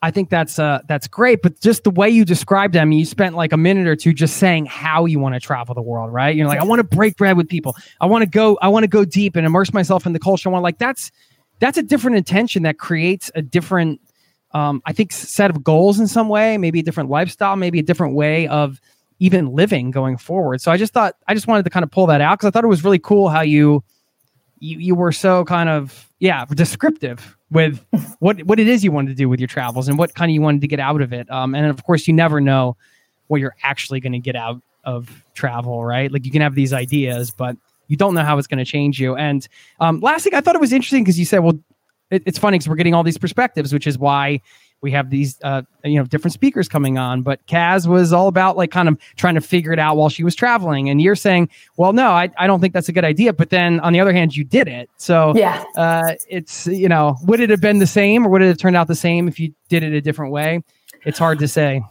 I 0.00 0.12
think 0.12 0.30
that's 0.30 0.58
uh, 0.58 0.80
that's 0.86 1.08
great, 1.08 1.42
but 1.42 1.60
just 1.60 1.82
the 1.82 1.90
way 1.90 2.08
you 2.08 2.24
described 2.24 2.72
them, 2.72 2.92
you 2.92 3.04
spent 3.04 3.34
like 3.34 3.52
a 3.52 3.56
minute 3.56 3.88
or 3.88 3.96
two 3.96 4.12
just 4.12 4.36
saying 4.36 4.66
how 4.66 5.06
you 5.06 5.18
want 5.18 5.34
to 5.34 5.40
travel 5.40 5.74
the 5.74 5.82
world, 5.82 6.12
right? 6.12 6.36
You're 6.36 6.46
like, 6.46 6.60
I 6.60 6.64
want 6.64 6.78
to 6.78 6.96
break 6.96 7.16
bread 7.16 7.36
with 7.36 7.48
people. 7.48 7.76
I 8.00 8.06
want 8.06 8.22
to 8.22 8.28
go. 8.28 8.56
I 8.62 8.68
want 8.68 8.84
to 8.84 8.88
go 8.88 9.04
deep 9.04 9.34
and 9.34 9.44
immerse 9.44 9.72
myself 9.72 10.06
in 10.06 10.12
the 10.12 10.20
culture. 10.20 10.48
I 10.48 10.52
want 10.52 10.62
like 10.62 10.78
that's 10.78 11.10
that's 11.58 11.78
a 11.78 11.82
different 11.82 12.16
intention 12.16 12.62
that 12.62 12.78
creates 12.78 13.30
a 13.34 13.42
different 13.42 14.00
um, 14.52 14.82
I 14.86 14.92
think, 14.92 15.12
set 15.12 15.50
of 15.50 15.62
goals 15.62 16.00
in 16.00 16.06
some 16.06 16.28
way, 16.28 16.56
maybe 16.58 16.80
a 16.80 16.82
different 16.82 17.10
lifestyle, 17.10 17.56
maybe 17.56 17.78
a 17.78 17.82
different 17.82 18.14
way 18.14 18.48
of 18.48 18.80
even 19.18 19.52
living 19.52 19.90
going 19.90 20.16
forward. 20.16 20.60
So 20.60 20.70
I 20.70 20.76
just 20.76 20.92
thought 20.92 21.16
I 21.26 21.34
just 21.34 21.46
wanted 21.46 21.64
to 21.64 21.70
kind 21.70 21.82
of 21.82 21.90
pull 21.90 22.06
that 22.06 22.20
out 22.20 22.38
because 22.38 22.48
I 22.48 22.50
thought 22.50 22.64
it 22.64 22.68
was 22.68 22.84
really 22.84 22.98
cool 22.98 23.28
how 23.28 23.40
you 23.40 23.82
you 24.60 24.78
you 24.78 24.94
were 24.94 25.12
so 25.12 25.44
kind 25.44 25.68
of 25.68 26.08
yeah 26.18 26.44
descriptive 26.46 27.36
with 27.50 27.84
what 28.18 28.42
what 28.44 28.58
it 28.60 28.68
is 28.68 28.84
you 28.84 28.92
wanted 28.92 29.08
to 29.08 29.14
do 29.14 29.28
with 29.28 29.40
your 29.40 29.46
travels 29.46 29.88
and 29.88 29.98
what 29.98 30.14
kind 30.14 30.30
of 30.30 30.34
you 30.34 30.42
wanted 30.42 30.60
to 30.60 30.68
get 30.68 30.80
out 30.80 31.00
of 31.00 31.12
it. 31.12 31.30
Um, 31.30 31.54
and 31.54 31.66
of 31.66 31.84
course, 31.84 32.06
you 32.06 32.14
never 32.14 32.40
know 32.40 32.76
what 33.28 33.40
you're 33.40 33.56
actually 33.62 34.00
going 34.00 34.12
to 34.12 34.18
get 34.18 34.36
out 34.36 34.60
of 34.84 35.22
travel, 35.34 35.84
right? 35.84 36.10
Like 36.10 36.24
you 36.24 36.32
can 36.32 36.42
have 36.42 36.54
these 36.54 36.72
ideas, 36.72 37.30
but 37.30 37.56
you 37.88 37.96
don't 37.96 38.14
know 38.14 38.24
how 38.24 38.38
it's 38.38 38.46
going 38.46 38.58
to 38.58 38.64
change 38.64 39.00
you. 39.00 39.16
And 39.16 39.46
um, 39.80 40.00
last 40.00 40.24
thing, 40.24 40.34
I 40.34 40.40
thought 40.40 40.54
it 40.54 40.60
was 40.60 40.72
interesting 40.72 41.04
because 41.04 41.18
you 41.18 41.24
said, 41.24 41.38
well, 41.40 41.58
it, 42.10 42.22
it's 42.26 42.38
funny 42.38 42.56
because 42.56 42.68
we're 42.68 42.76
getting 42.76 42.94
all 42.94 43.02
these 43.02 43.18
perspectives, 43.18 43.72
which 43.72 43.86
is 43.86 43.98
why 43.98 44.40
we 44.80 44.90
have 44.92 45.10
these 45.10 45.38
uh, 45.42 45.62
you 45.84 45.98
know 45.98 46.04
different 46.04 46.32
speakers 46.32 46.68
coming 46.68 46.98
on 46.98 47.22
but 47.22 47.44
kaz 47.46 47.86
was 47.86 48.12
all 48.12 48.28
about 48.28 48.56
like 48.56 48.70
kind 48.70 48.88
of 48.88 48.98
trying 49.16 49.34
to 49.34 49.40
figure 49.40 49.72
it 49.72 49.78
out 49.78 49.96
while 49.96 50.08
she 50.08 50.24
was 50.24 50.34
traveling. 50.34 50.88
And 50.88 51.00
you're 51.00 51.16
saying 51.16 51.48
well 51.76 51.92
no 51.92 52.10
i, 52.10 52.30
I 52.38 52.46
don't 52.46 52.60
think 52.60 52.74
that's 52.74 52.88
a 52.88 52.92
good 52.92 53.04
idea. 53.04 53.32
But 53.32 53.50
then 53.50 53.80
on 53.80 53.92
the 53.92 54.00
other 54.00 54.12
hand 54.12 54.36
you 54.36 54.44
did 54.44 54.68
it. 54.68 54.90
So 54.96 55.34
yeah. 55.36 55.64
uh, 55.76 56.14
it's 56.28 56.66
you 56.66 56.88
know 56.88 57.16
would 57.22 57.40
it 57.40 57.50
have 57.50 57.60
been 57.60 57.78
the 57.78 57.86
same 57.86 58.26
or 58.26 58.30
would 58.30 58.42
it 58.42 58.48
have 58.48 58.58
turned 58.58 58.76
out 58.76 58.88
the 58.88 58.94
same 58.94 59.28
if 59.28 59.38
you 59.40 59.52
did 59.68 59.82
it 59.82 59.92
a 59.92 60.00
different 60.00 60.32
way? 60.32 60.62
It's 61.04 61.18
hard 61.18 61.38
to 61.40 61.48
say. 61.48 61.82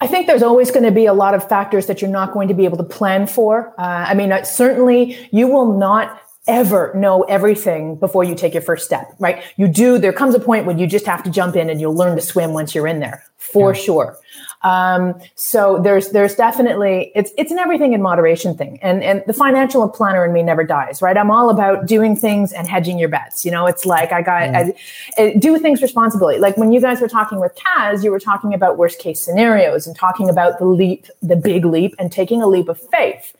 I 0.00 0.06
think 0.06 0.26
there's 0.26 0.42
always 0.42 0.70
going 0.70 0.84
to 0.84 0.90
be 0.90 1.06
a 1.06 1.14
lot 1.14 1.34
of 1.34 1.48
factors 1.48 1.86
that 1.86 2.02
you're 2.02 2.10
not 2.10 2.32
going 2.32 2.48
to 2.48 2.54
be 2.54 2.64
able 2.64 2.76
to 2.76 2.84
plan 2.84 3.26
for. 3.26 3.72
Uh, 3.78 4.04
I 4.08 4.14
mean, 4.14 4.32
uh, 4.32 4.42
certainly 4.42 5.28
you 5.32 5.46
will 5.46 5.78
not 5.78 6.20
ever 6.46 6.92
know 6.94 7.22
everything 7.22 7.96
before 7.96 8.22
you 8.22 8.34
take 8.34 8.52
your 8.52 8.62
first 8.62 8.84
step, 8.84 9.14
right? 9.18 9.42
You 9.56 9.66
do, 9.66 9.98
there 9.98 10.12
comes 10.12 10.34
a 10.34 10.40
point 10.40 10.66
when 10.66 10.78
you 10.78 10.86
just 10.86 11.06
have 11.06 11.22
to 11.24 11.30
jump 11.30 11.56
in 11.56 11.70
and 11.70 11.80
you'll 11.80 11.94
learn 11.94 12.16
to 12.16 12.22
swim 12.22 12.52
once 12.52 12.74
you're 12.74 12.86
in 12.86 13.00
there, 13.00 13.24
for 13.36 13.74
yeah. 13.74 13.80
sure. 13.80 14.18
Um, 14.60 15.20
so 15.34 15.78
there's, 15.82 16.10
there's 16.10 16.34
definitely, 16.34 17.12
it's, 17.14 17.32
it's 17.36 17.52
an 17.52 17.58
everything 17.58 17.92
in 17.92 18.00
moderation 18.00 18.56
thing. 18.56 18.78
And, 18.80 19.02
and 19.02 19.22
the 19.26 19.34
financial 19.34 19.86
planner 19.90 20.24
in 20.24 20.32
me 20.32 20.42
never 20.42 20.64
dies, 20.64 21.02
right? 21.02 21.16
I'm 21.16 21.30
all 21.30 21.50
about 21.50 21.86
doing 21.86 22.16
things 22.16 22.52
and 22.52 22.66
hedging 22.66 22.98
your 22.98 23.10
bets. 23.10 23.44
You 23.44 23.50
know, 23.50 23.66
it's 23.66 23.84
like 23.84 24.10
I 24.10 24.22
got, 24.22 24.42
mm. 24.48 24.74
I, 25.18 25.22
I 25.22 25.34
do 25.34 25.58
things 25.58 25.82
responsibly. 25.82 26.38
Like 26.38 26.56
when 26.56 26.72
you 26.72 26.80
guys 26.80 27.00
were 27.02 27.08
talking 27.08 27.40
with 27.40 27.54
Kaz, 27.54 28.02
you 28.02 28.10
were 28.10 28.20
talking 28.20 28.54
about 28.54 28.78
worst 28.78 28.98
case 28.98 29.22
scenarios 29.22 29.86
and 29.86 29.94
talking 29.94 30.30
about 30.30 30.58
the 30.58 30.66
leap, 30.66 31.06
the 31.20 31.36
big 31.36 31.66
leap 31.66 31.94
and 31.98 32.10
taking 32.10 32.40
a 32.40 32.46
leap 32.46 32.68
of 32.68 32.80
faith 32.90 33.34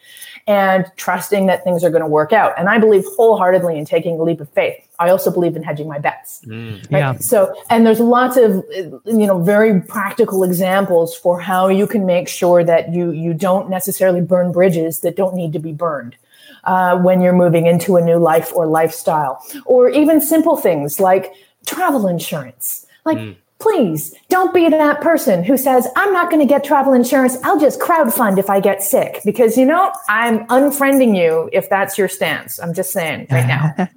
and 0.47 0.91
trusting 0.97 1.47
that 1.47 1.65
things 1.65 1.83
are 1.83 1.91
going 1.91 2.03
to 2.03 2.09
work 2.09 2.33
out. 2.33 2.53
And 2.59 2.69
I 2.69 2.79
believe 2.79 3.05
wholeheartedly 3.17 3.79
in 3.79 3.85
taking 3.85 4.19
a 4.21 4.23
leap 4.23 4.41
of 4.41 4.51
faith. 4.51 4.87
I 4.99 5.09
also 5.09 5.31
believe 5.31 5.57
in 5.57 5.63
hedging 5.63 5.89
my 5.89 5.99
bets. 5.99 6.43
Mm, 6.45 6.75
right? 6.93 6.99
Yeah. 6.99 7.15
So, 7.19 7.55
and 7.71 7.87
there's 7.87 8.01
lots 8.01 8.37
of, 8.37 8.63
you 8.75 9.27
know, 9.27 9.43
very 9.43 9.81
practical 9.81 10.45
examples 10.45 11.17
for 11.17 11.41
how 11.41 11.69
you 11.69 11.87
can 11.87 12.05
make 12.05 12.29
sure 12.29 12.63
that 12.63 12.93
you, 12.93 13.11
you 13.13 13.33
don't 13.33 13.71
necessarily 13.71 14.21
burn 14.21 14.53
bridges 14.53 15.01
that 15.01 15.17
don't 15.17 15.35
need 15.35 15.53
to 15.55 15.59
be 15.59 15.73
burned. 15.73 16.17
Uh, 16.65 16.97
when 16.99 17.21
you're 17.21 17.35
moving 17.35 17.67
into 17.67 17.97
a 17.97 18.01
new 18.01 18.17
life 18.17 18.51
or 18.55 18.67
lifestyle, 18.67 19.45
or 19.67 19.91
even 19.91 20.19
simple 20.19 20.57
things 20.57 20.99
like 20.99 21.31
travel 21.67 22.07
insurance. 22.09 22.87
Like, 23.05 23.19
mm 23.19 23.37
please 23.65 24.15
don't 24.29 24.53
be 24.53 24.69
that 24.69 25.01
person 25.01 25.43
who 25.43 25.57
says, 25.57 25.89
I'm 25.97 26.13
not 26.13 26.31
going 26.31 26.41
to 26.41 26.47
get 26.47 26.65
travel 26.65 26.93
insurance. 26.93 27.39
I'll 27.45 27.59
just 27.59 27.81
crowdfund 27.81 28.39
if 28.39 28.51
I 28.51 28.61
get 28.61 28.83
sick. 28.83 29.21
Because, 29.25 29.57
you 29.57 29.65
know, 29.65 29.91
I'm 30.07 30.47
unfriending 30.49 31.17
you 31.17 31.49
if 31.51 31.71
that's 31.71 31.97
your 31.97 32.09
stance. 32.09 32.61
I'm 32.61 32.75
just 32.75 32.93
saying 32.93 33.27
right 33.31 33.47
now. 33.47 33.75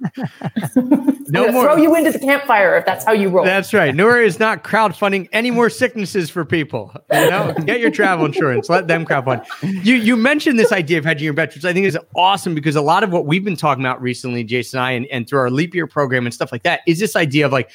no 1.28 1.52
more. 1.52 1.64
Throw 1.64 1.76
you 1.76 1.94
into 1.94 2.12
the 2.12 2.18
campfire 2.18 2.78
if 2.78 2.86
that's 2.86 3.04
how 3.04 3.12
you 3.12 3.28
roll. 3.28 3.44
That's 3.44 3.74
right. 3.74 3.94
Nora 3.94 4.24
is 4.24 4.38
not 4.38 4.64
crowdfunding 4.64 5.28
any 5.32 5.50
more 5.50 5.68
sicknesses 5.68 6.30
for 6.30 6.46
people. 6.46 6.94
You 7.12 7.30
know, 7.30 7.54
get 7.66 7.80
your 7.80 7.90
travel 7.90 8.24
insurance. 8.24 8.70
Let 8.70 8.88
them 8.88 9.04
crowdfund. 9.04 9.44
You 9.84 9.96
you 9.96 10.16
mentioned 10.16 10.58
this 10.58 10.72
idea 10.72 10.98
of 10.98 11.04
hedging 11.04 11.26
your 11.26 11.34
bets, 11.34 11.54
which 11.54 11.66
I 11.66 11.74
think 11.74 11.84
is 11.84 11.98
awesome 12.16 12.54
because 12.54 12.74
a 12.74 12.80
lot 12.80 13.04
of 13.04 13.12
what 13.12 13.26
we've 13.26 13.44
been 13.44 13.56
talking 13.56 13.84
about 13.84 14.00
recently, 14.00 14.44
Jason 14.44 14.78
and 14.78 14.86
I, 14.86 14.92
and, 14.92 15.06
and 15.06 15.28
through 15.28 15.40
our 15.40 15.50
leap 15.50 15.74
year 15.74 15.86
program 15.86 16.24
and 16.26 16.32
stuff 16.32 16.52
like 16.52 16.62
that, 16.62 16.80
is 16.86 16.98
this 16.98 17.16
idea 17.16 17.44
of 17.44 17.52
like 17.52 17.70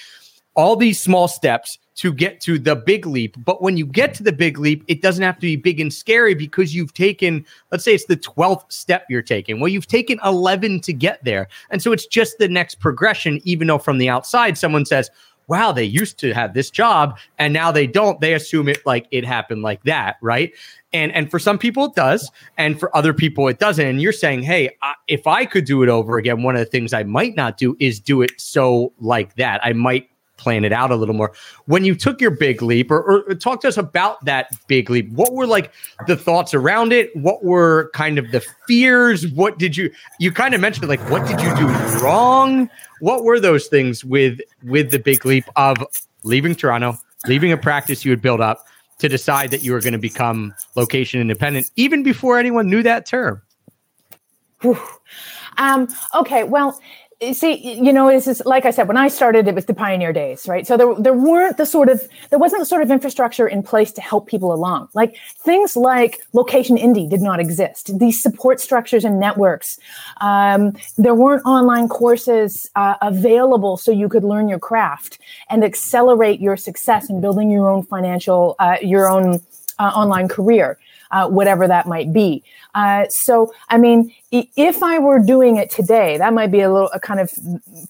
all 0.55 0.75
these 0.75 0.99
small 0.99 1.27
steps 1.27 1.77
to 1.95 2.11
get 2.11 2.41
to 2.41 2.57
the 2.57 2.75
big 2.75 3.05
leap. 3.05 3.35
But 3.43 3.61
when 3.61 3.77
you 3.77 3.85
get 3.85 4.13
to 4.15 4.23
the 4.23 4.31
big 4.31 4.57
leap, 4.57 4.83
it 4.87 5.01
doesn't 5.01 5.23
have 5.23 5.35
to 5.35 5.41
be 5.41 5.55
big 5.55 5.79
and 5.79 5.93
scary 5.93 6.33
because 6.33 6.73
you've 6.73 6.93
taken, 6.93 7.45
let's 7.71 7.83
say 7.83 7.93
it's 7.93 8.05
the 8.05 8.17
12th 8.17 8.71
step 8.71 9.05
you're 9.09 9.21
taking. 9.21 9.59
Well, 9.59 9.67
you've 9.67 9.87
taken 9.87 10.19
11 10.23 10.81
to 10.81 10.93
get 10.93 11.23
there. 11.23 11.47
And 11.69 11.81
so 11.81 11.91
it's 11.91 12.07
just 12.07 12.37
the 12.37 12.47
next 12.47 12.75
progression, 12.75 13.39
even 13.43 13.67
though 13.67 13.77
from 13.77 13.97
the 13.97 14.09
outside, 14.09 14.57
someone 14.57 14.85
says, 14.85 15.09
wow, 15.47 15.71
they 15.71 15.83
used 15.83 16.17
to 16.19 16.33
have 16.33 16.53
this 16.53 16.69
job 16.69 17.17
and 17.37 17.53
now 17.53 17.71
they 17.71 17.85
don't. 17.85 18.19
They 18.21 18.33
assume 18.33 18.67
it 18.69 18.85
like 18.85 19.07
it 19.11 19.25
happened 19.25 19.61
like 19.61 19.83
that. 19.83 20.15
Right. 20.21 20.53
And, 20.93 21.11
and 21.11 21.29
for 21.29 21.39
some 21.39 21.57
people 21.57 21.85
it 21.85 21.95
does, 21.95 22.31
and 22.57 22.79
for 22.79 22.95
other 22.95 23.13
people 23.13 23.47
it 23.47 23.59
doesn't. 23.59 23.85
And 23.85 24.01
you're 24.01 24.13
saying, 24.13 24.43
hey, 24.43 24.75
I, 24.81 24.93
if 25.07 25.27
I 25.27 25.45
could 25.45 25.65
do 25.65 25.83
it 25.83 25.89
over 25.89 26.17
again, 26.17 26.43
one 26.43 26.55
of 26.55 26.59
the 26.59 26.65
things 26.65 26.93
I 26.93 27.03
might 27.03 27.35
not 27.35 27.57
do 27.57 27.75
is 27.79 27.99
do 27.99 28.21
it 28.21 28.31
so 28.37 28.93
like 28.99 29.35
that. 29.35 29.59
I 29.63 29.73
might 29.73 30.09
plan 30.37 30.65
it 30.65 30.73
out 30.73 30.91
a 30.91 30.95
little 30.95 31.15
more. 31.15 31.31
When 31.65 31.85
you 31.85 31.95
took 31.95 32.19
your 32.19 32.31
big 32.31 32.61
leap, 32.61 32.91
or, 32.91 33.01
or, 33.01 33.35
talk 33.35 33.61
to 33.61 33.67
us 33.67 33.77
about 33.77 34.23
that 34.25 34.49
big 34.67 34.89
leap, 34.89 35.09
what 35.11 35.33
were 35.33 35.47
like 35.47 35.71
the 36.07 36.17
thoughts 36.17 36.53
around 36.53 36.91
it? 36.91 37.15
What 37.15 37.43
were 37.43 37.91
kind 37.93 38.17
of 38.17 38.31
the 38.31 38.41
fears? 38.67 39.27
What 39.27 39.57
did 39.59 39.77
you 39.77 39.91
you 40.19 40.31
kind 40.31 40.53
of 40.53 40.61
mentioned 40.61 40.87
like 40.87 41.07
what 41.09 41.27
did 41.27 41.39
you 41.39 41.55
do 41.55 41.67
wrong? 42.03 42.69
What 42.99 43.23
were 43.23 43.39
those 43.39 43.67
things 43.67 44.03
with 44.03 44.39
with 44.63 44.91
the 44.91 44.99
big 44.99 45.25
leap 45.25 45.45
of 45.55 45.77
leaving 46.23 46.55
Toronto, 46.55 46.97
leaving 47.27 47.51
a 47.51 47.57
practice 47.57 48.03
you 48.03 48.11
had 48.11 48.21
built 48.21 48.41
up 48.41 48.65
to 48.99 49.09
decide 49.09 49.51
that 49.51 49.63
you 49.63 49.71
were 49.71 49.81
going 49.81 49.93
to 49.93 49.99
become 49.99 50.53
location 50.75 51.19
independent, 51.19 51.69
even 51.75 52.03
before 52.03 52.37
anyone 52.37 52.69
knew 52.69 52.83
that 52.83 53.05
term? 53.05 53.41
Um, 55.57 55.87
okay, 56.15 56.43
well, 56.43 56.79
see, 57.31 57.75
you 57.75 57.93
know, 57.93 58.09
this 58.09 58.27
is 58.27 58.41
like 58.45 58.65
I 58.65 58.71
said, 58.71 58.87
when 58.87 58.97
I 58.97 59.07
started, 59.07 59.47
it 59.47 59.55
was 59.55 59.65
the 59.65 59.73
pioneer 59.73 60.11
days, 60.11 60.47
right? 60.47 60.67
So 60.67 60.75
there, 60.75 60.93
there 60.95 61.13
weren't 61.13 61.57
the 61.57 61.65
sort 61.65 61.87
of, 61.87 62.05
there 62.29 62.39
wasn't 62.39 62.61
the 62.61 62.65
sort 62.65 62.81
of 62.81 62.91
infrastructure 62.91 63.47
in 63.47 63.63
place 63.63 63.91
to 63.93 64.01
help 64.01 64.27
people 64.27 64.53
along. 64.53 64.89
Like 64.93 65.15
things 65.37 65.77
like 65.77 66.21
Location 66.33 66.75
Indie 66.75 67.09
did 67.09 67.21
not 67.21 67.39
exist. 67.39 67.97
These 67.97 68.21
support 68.21 68.59
structures 68.59 69.05
and 69.05 69.19
networks. 69.19 69.79
Um, 70.19 70.73
there 70.97 71.15
weren't 71.15 71.45
online 71.45 71.87
courses 71.87 72.69
uh, 72.75 72.95
available 73.01 73.77
so 73.77 73.91
you 73.91 74.09
could 74.09 74.23
learn 74.23 74.49
your 74.49 74.59
craft 74.59 75.19
and 75.49 75.63
accelerate 75.63 76.41
your 76.41 76.57
success 76.57 77.09
in 77.09 77.21
building 77.21 77.49
your 77.49 77.69
own 77.69 77.83
financial, 77.83 78.55
uh, 78.59 78.77
your 78.81 79.09
own 79.09 79.39
uh, 79.79 79.83
online 79.83 80.27
career 80.27 80.77
uh, 81.13 81.27
whatever 81.29 81.67
that 81.67 81.87
might 81.87 82.11
be. 82.11 82.43
Uh, 82.73 83.05
so, 83.07 83.53
I 83.69 83.77
mean, 83.77 84.13
if 84.31 84.81
I 84.81 84.97
were 84.97 85.19
doing 85.19 85.57
it 85.57 85.69
today, 85.69 86.17
that 86.17 86.33
might 86.33 86.51
be 86.51 86.61
a 86.61 86.73
little 86.73 86.89
a 86.91 86.99
kind 86.99 87.19
of, 87.19 87.31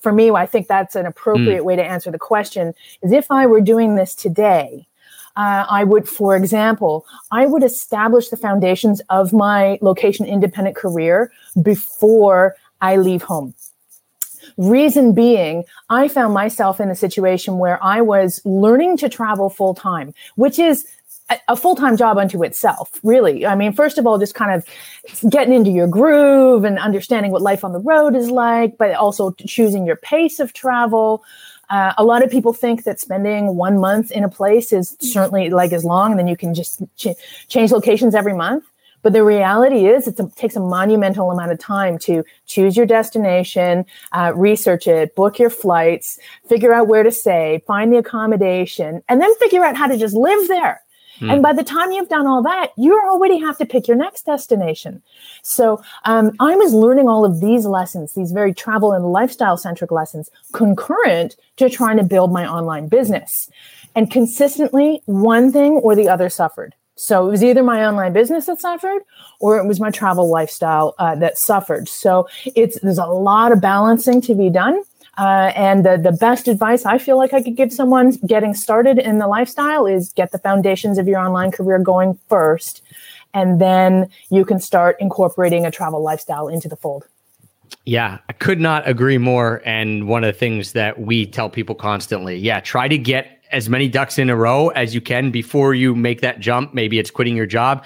for 0.01 0.11
me, 0.11 0.29
I 0.29 0.45
think 0.45 0.67
that's 0.67 0.95
an 0.95 1.05
appropriate 1.05 1.61
mm. 1.61 1.65
way 1.65 1.75
to 1.77 1.83
answer 1.83 2.11
the 2.11 2.19
question 2.19 2.73
is 3.01 3.13
if 3.13 3.31
I 3.31 3.45
were 3.45 3.61
doing 3.61 3.95
this 3.95 4.13
today, 4.13 4.87
uh, 5.35 5.65
I 5.67 5.83
would, 5.85 6.07
for 6.07 6.35
example, 6.35 7.05
I 7.31 7.45
would 7.45 7.63
establish 7.63 8.27
the 8.27 8.37
foundations 8.37 9.01
of 9.09 9.33
my 9.33 9.79
location 9.81 10.25
independent 10.25 10.75
career 10.75 11.31
before 11.59 12.55
I 12.81 12.97
leave 12.97 13.23
home. 13.23 13.55
Reason 14.57 15.13
being, 15.13 15.63
I 15.89 16.07
found 16.09 16.33
myself 16.33 16.79
in 16.79 16.89
a 16.89 16.95
situation 16.95 17.57
where 17.57 17.83
I 17.83 18.01
was 18.01 18.41
learning 18.45 18.97
to 18.97 19.09
travel 19.09 19.49
full 19.49 19.73
time, 19.73 20.13
which 20.35 20.59
is 20.59 20.85
a 21.47 21.55
full-time 21.55 21.97
job 21.97 22.17
unto 22.17 22.43
itself 22.43 22.99
really. 23.03 23.45
I 23.45 23.55
mean 23.55 23.73
first 23.73 23.97
of 23.97 24.05
all 24.05 24.17
just 24.17 24.35
kind 24.35 24.53
of 24.53 25.29
getting 25.29 25.53
into 25.53 25.71
your 25.71 25.87
groove 25.87 26.63
and 26.63 26.77
understanding 26.77 27.31
what 27.31 27.41
life 27.41 27.63
on 27.63 27.73
the 27.73 27.79
road 27.79 28.15
is 28.15 28.29
like 28.29 28.77
but 28.77 28.93
also 28.95 29.31
choosing 29.31 29.85
your 29.85 29.95
pace 29.95 30.39
of 30.39 30.53
travel. 30.53 31.23
Uh, 31.69 31.93
a 31.97 32.03
lot 32.03 32.23
of 32.23 32.29
people 32.29 32.53
think 32.53 32.83
that 32.83 32.99
spending 32.99 33.55
one 33.55 33.79
month 33.79 34.11
in 34.11 34.23
a 34.23 34.29
place 34.29 34.73
is 34.73 34.97
certainly 34.99 35.49
like 35.49 35.71
as 35.71 35.85
long 35.85 36.11
and 36.11 36.19
then 36.19 36.27
you 36.27 36.37
can 36.37 36.53
just 36.53 36.83
ch- 36.97 37.15
change 37.47 37.71
locations 37.71 38.13
every 38.13 38.33
month. 38.33 38.65
But 39.01 39.11
the 39.11 39.23
reality 39.23 39.87
is 39.87 40.07
it 40.07 40.19
takes 40.35 40.55
a 40.55 40.61
monumental 40.61 41.29
amount 41.29 41.51
of 41.51 41.59
time 41.59 41.97
to 41.99 42.23
choose 42.45 42.77
your 42.77 42.85
destination 42.85 43.85
uh, 44.13 44.33
research 44.35 44.87
it 44.87 45.15
book 45.15 45.39
your 45.39 45.49
flights 45.49 46.19
figure 46.47 46.73
out 46.73 46.87
where 46.87 47.03
to 47.03 47.11
stay 47.11 47.61
find 47.67 47.91
the 47.91 47.97
accommodation 47.97 49.03
and 49.09 49.21
then 49.21 49.33
figure 49.35 49.63
out 49.63 49.75
how 49.75 49.87
to 49.87 49.97
just 49.97 50.15
live 50.15 50.47
there 50.47 50.81
Hmm. 51.23 51.29
And 51.29 51.41
by 51.41 51.53
the 51.53 51.63
time 51.63 51.93
you've 51.93 52.09
done 52.09 52.27
all 52.27 52.43
that, 52.43 52.71
you 52.75 52.99
already 52.99 53.39
have 53.39 53.57
to 53.59 53.65
pick 53.65 53.87
your 53.87 53.95
next 53.95 54.25
destination. 54.25 55.01
So 55.41 55.81
um, 56.03 56.31
I 56.41 56.57
was 56.57 56.73
learning 56.73 57.07
all 57.07 57.23
of 57.23 57.39
these 57.39 57.65
lessons, 57.65 58.13
these 58.13 58.33
very 58.33 58.53
travel 58.53 58.91
and 58.91 59.05
lifestyle 59.05 59.55
centric 59.55 59.89
lessons, 59.89 60.29
concurrent 60.51 61.37
to 61.57 61.69
trying 61.69 61.95
to 61.95 62.03
build 62.03 62.33
my 62.33 62.45
online 62.45 62.89
business. 62.89 63.49
And 63.95 64.11
consistently, 64.11 65.01
one 65.05 65.53
thing 65.53 65.73
or 65.73 65.95
the 65.95 66.09
other 66.09 66.29
suffered. 66.29 66.75
So 66.95 67.25
it 67.27 67.31
was 67.31 67.43
either 67.43 67.63
my 67.63 67.85
online 67.85 68.11
business 68.11 68.47
that 68.47 68.59
suffered 68.59 69.01
or 69.39 69.57
it 69.57 69.65
was 69.65 69.79
my 69.79 69.91
travel 69.91 70.29
lifestyle 70.29 70.93
uh, 70.99 71.15
that 71.15 71.37
suffered. 71.37 71.87
So 71.87 72.27
it's 72.45 72.79
there's 72.81 72.97
a 72.97 73.05
lot 73.05 73.51
of 73.51 73.61
balancing 73.61 74.21
to 74.21 74.35
be 74.35 74.49
done. 74.49 74.83
Uh, 75.17 75.51
and 75.55 75.85
the, 75.85 75.97
the 75.97 76.11
best 76.11 76.47
advice 76.47 76.85
I 76.85 76.97
feel 76.97 77.17
like 77.17 77.33
I 77.33 77.43
could 77.43 77.55
give 77.55 77.71
someone 77.71 78.11
getting 78.25 78.53
started 78.53 78.97
in 78.97 79.19
the 79.19 79.27
lifestyle 79.27 79.85
is 79.85 80.11
get 80.13 80.31
the 80.31 80.39
foundations 80.39 80.97
of 80.97 81.07
your 81.07 81.19
online 81.19 81.51
career 81.51 81.77
going 81.79 82.17
first. 82.29 82.81
And 83.33 83.61
then 83.61 84.09
you 84.29 84.45
can 84.45 84.59
start 84.59 84.95
incorporating 84.99 85.65
a 85.65 85.71
travel 85.71 86.01
lifestyle 86.01 86.47
into 86.47 86.67
the 86.67 86.75
fold. 86.75 87.07
Yeah, 87.85 88.19
I 88.29 88.33
could 88.33 88.59
not 88.59 88.87
agree 88.87 89.17
more. 89.17 89.61
And 89.65 90.07
one 90.07 90.23
of 90.23 90.33
the 90.33 90.37
things 90.37 90.71
that 90.73 91.01
we 91.01 91.25
tell 91.25 91.49
people 91.49 91.75
constantly, 91.75 92.37
yeah, 92.37 92.59
try 92.59 92.87
to 92.87 92.97
get 92.97 93.39
as 93.51 93.69
many 93.69 93.87
ducks 93.87 94.17
in 94.17 94.29
a 94.29 94.35
row 94.35 94.69
as 94.69 94.95
you 94.95 95.01
can 95.01 95.31
before 95.31 95.73
you 95.73 95.95
make 95.95 96.21
that 96.21 96.39
jump. 96.39 96.73
Maybe 96.73 96.97
it's 96.97 97.11
quitting 97.11 97.35
your 97.35 97.45
job 97.45 97.85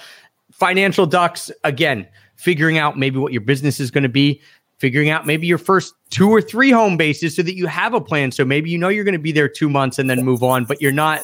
financial 0.58 1.06
ducks, 1.06 1.52
again, 1.64 2.08
figuring 2.36 2.78
out 2.78 2.98
maybe 2.98 3.20
what 3.20 3.32
your 3.32 3.42
business 3.42 3.80
is 3.80 3.92
going 3.92 4.04
to 4.04 4.10
be, 4.10 4.42
figuring 4.78 5.10
out 5.10 5.26
maybe 5.26 5.48
your 5.48 5.58
first 5.58 5.94
two 6.10 6.30
or 6.30 6.42
three 6.42 6.72
home 6.72 6.98
bases 6.98 7.36
so 7.36 7.42
that 7.44 7.56
you 7.56 7.68
have 7.68 7.94
a 7.94 8.02
plan. 8.02 8.32
So 8.32 8.46
maybe 8.46 8.70
you 8.70 8.78
know 8.78 8.90
you're 8.90 9.04
going 9.04 9.14
to 9.14 9.20
be 9.20 9.32
there 9.32 9.50
two 9.50 9.70
months 9.70 10.00
and 10.00 10.10
then 10.10 10.24
move 10.24 10.44
on, 10.44 10.66
but 10.66 10.82
you're 10.82 10.92
not 10.92 11.24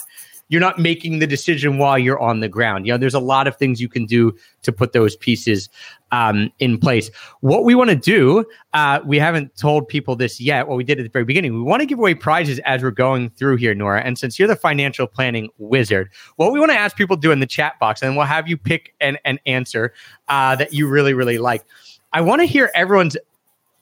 you're 0.49 0.61
not 0.61 0.77
making 0.77 1.19
the 1.19 1.25
decision 1.25 1.77
while 1.77 1.97
you're 1.97 2.19
on 2.19 2.39
the 2.39 2.49
ground. 2.49 2.85
You 2.85 2.93
know, 2.93 2.97
there's 2.97 3.13
a 3.13 3.19
lot 3.19 3.47
of 3.47 3.55
things 3.55 3.81
you 3.81 3.89
can 3.89 4.05
do 4.05 4.35
to 4.61 4.71
put 4.71 4.93
those 4.93 5.15
pieces 5.15 5.69
um, 6.11 6.51
in 6.59 6.77
place. 6.77 7.09
What 7.39 7.63
we 7.63 7.73
want 7.73 7.89
to 7.89 7.95
do, 7.95 8.45
uh, 8.73 8.99
we 9.05 9.17
haven't 9.17 9.55
told 9.55 9.87
people 9.87 10.15
this 10.15 10.39
yet. 10.39 10.67
What 10.67 10.77
we 10.77 10.83
did 10.83 10.99
at 10.99 11.03
the 11.03 11.09
very 11.09 11.25
beginning, 11.25 11.53
we 11.53 11.61
want 11.61 11.79
to 11.79 11.85
give 11.85 11.97
away 11.97 12.13
prizes 12.13 12.59
as 12.65 12.83
we're 12.83 12.91
going 12.91 13.31
through 13.31 13.55
here, 13.55 13.73
Nora. 13.73 14.01
And 14.01 14.17
since 14.17 14.37
you're 14.37 14.47
the 14.47 14.55
financial 14.55 15.07
planning 15.07 15.49
wizard, 15.57 16.11
what 16.35 16.51
we 16.51 16.59
want 16.59 16.71
to 16.71 16.77
ask 16.77 16.95
people 16.95 17.15
to 17.15 17.21
do 17.21 17.31
in 17.31 17.39
the 17.39 17.47
chat 17.47 17.79
box, 17.79 18.03
and 18.03 18.15
we'll 18.15 18.25
have 18.27 18.47
you 18.47 18.57
pick 18.57 18.93
an, 18.99 19.17
an 19.25 19.39
answer 19.45 19.93
uh, 20.27 20.55
that 20.57 20.73
you 20.73 20.87
really, 20.87 21.13
really 21.13 21.37
like. 21.37 21.63
I 22.11 22.21
want 22.21 22.41
to 22.41 22.45
hear 22.45 22.69
everyone's 22.75 23.17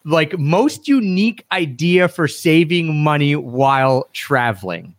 like 0.04 0.38
most 0.38 0.88
unique 0.88 1.46
idea 1.52 2.08
for 2.08 2.28
saving 2.28 3.04
money 3.04 3.36
while 3.36 4.08
traveling. 4.14 4.96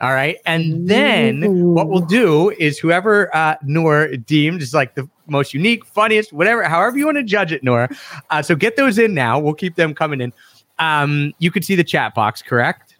All 0.00 0.12
right. 0.12 0.36
And 0.44 0.88
then 0.88 1.72
what 1.72 1.88
we'll 1.88 2.00
do 2.00 2.50
is 2.50 2.78
whoever 2.78 3.34
uh, 3.34 3.56
Nora 3.62 4.16
deemed 4.16 4.60
is 4.60 4.74
like 4.74 4.96
the 4.96 5.08
most 5.26 5.54
unique, 5.54 5.86
funniest, 5.86 6.32
whatever, 6.32 6.62
however 6.64 6.98
you 6.98 7.06
want 7.06 7.16
to 7.16 7.22
judge 7.22 7.52
it, 7.52 7.62
Nora. 7.62 7.88
Uh, 8.28 8.42
so 8.42 8.54
get 8.54 8.76
those 8.76 8.98
in 8.98 9.14
now. 9.14 9.38
We'll 9.38 9.54
keep 9.54 9.76
them 9.76 9.94
coming 9.94 10.20
in. 10.20 10.32
Um, 10.78 11.32
you 11.38 11.50
can 11.50 11.62
see 11.62 11.74
the 11.74 11.84
chat 11.84 12.14
box, 12.14 12.42
correct? 12.42 12.96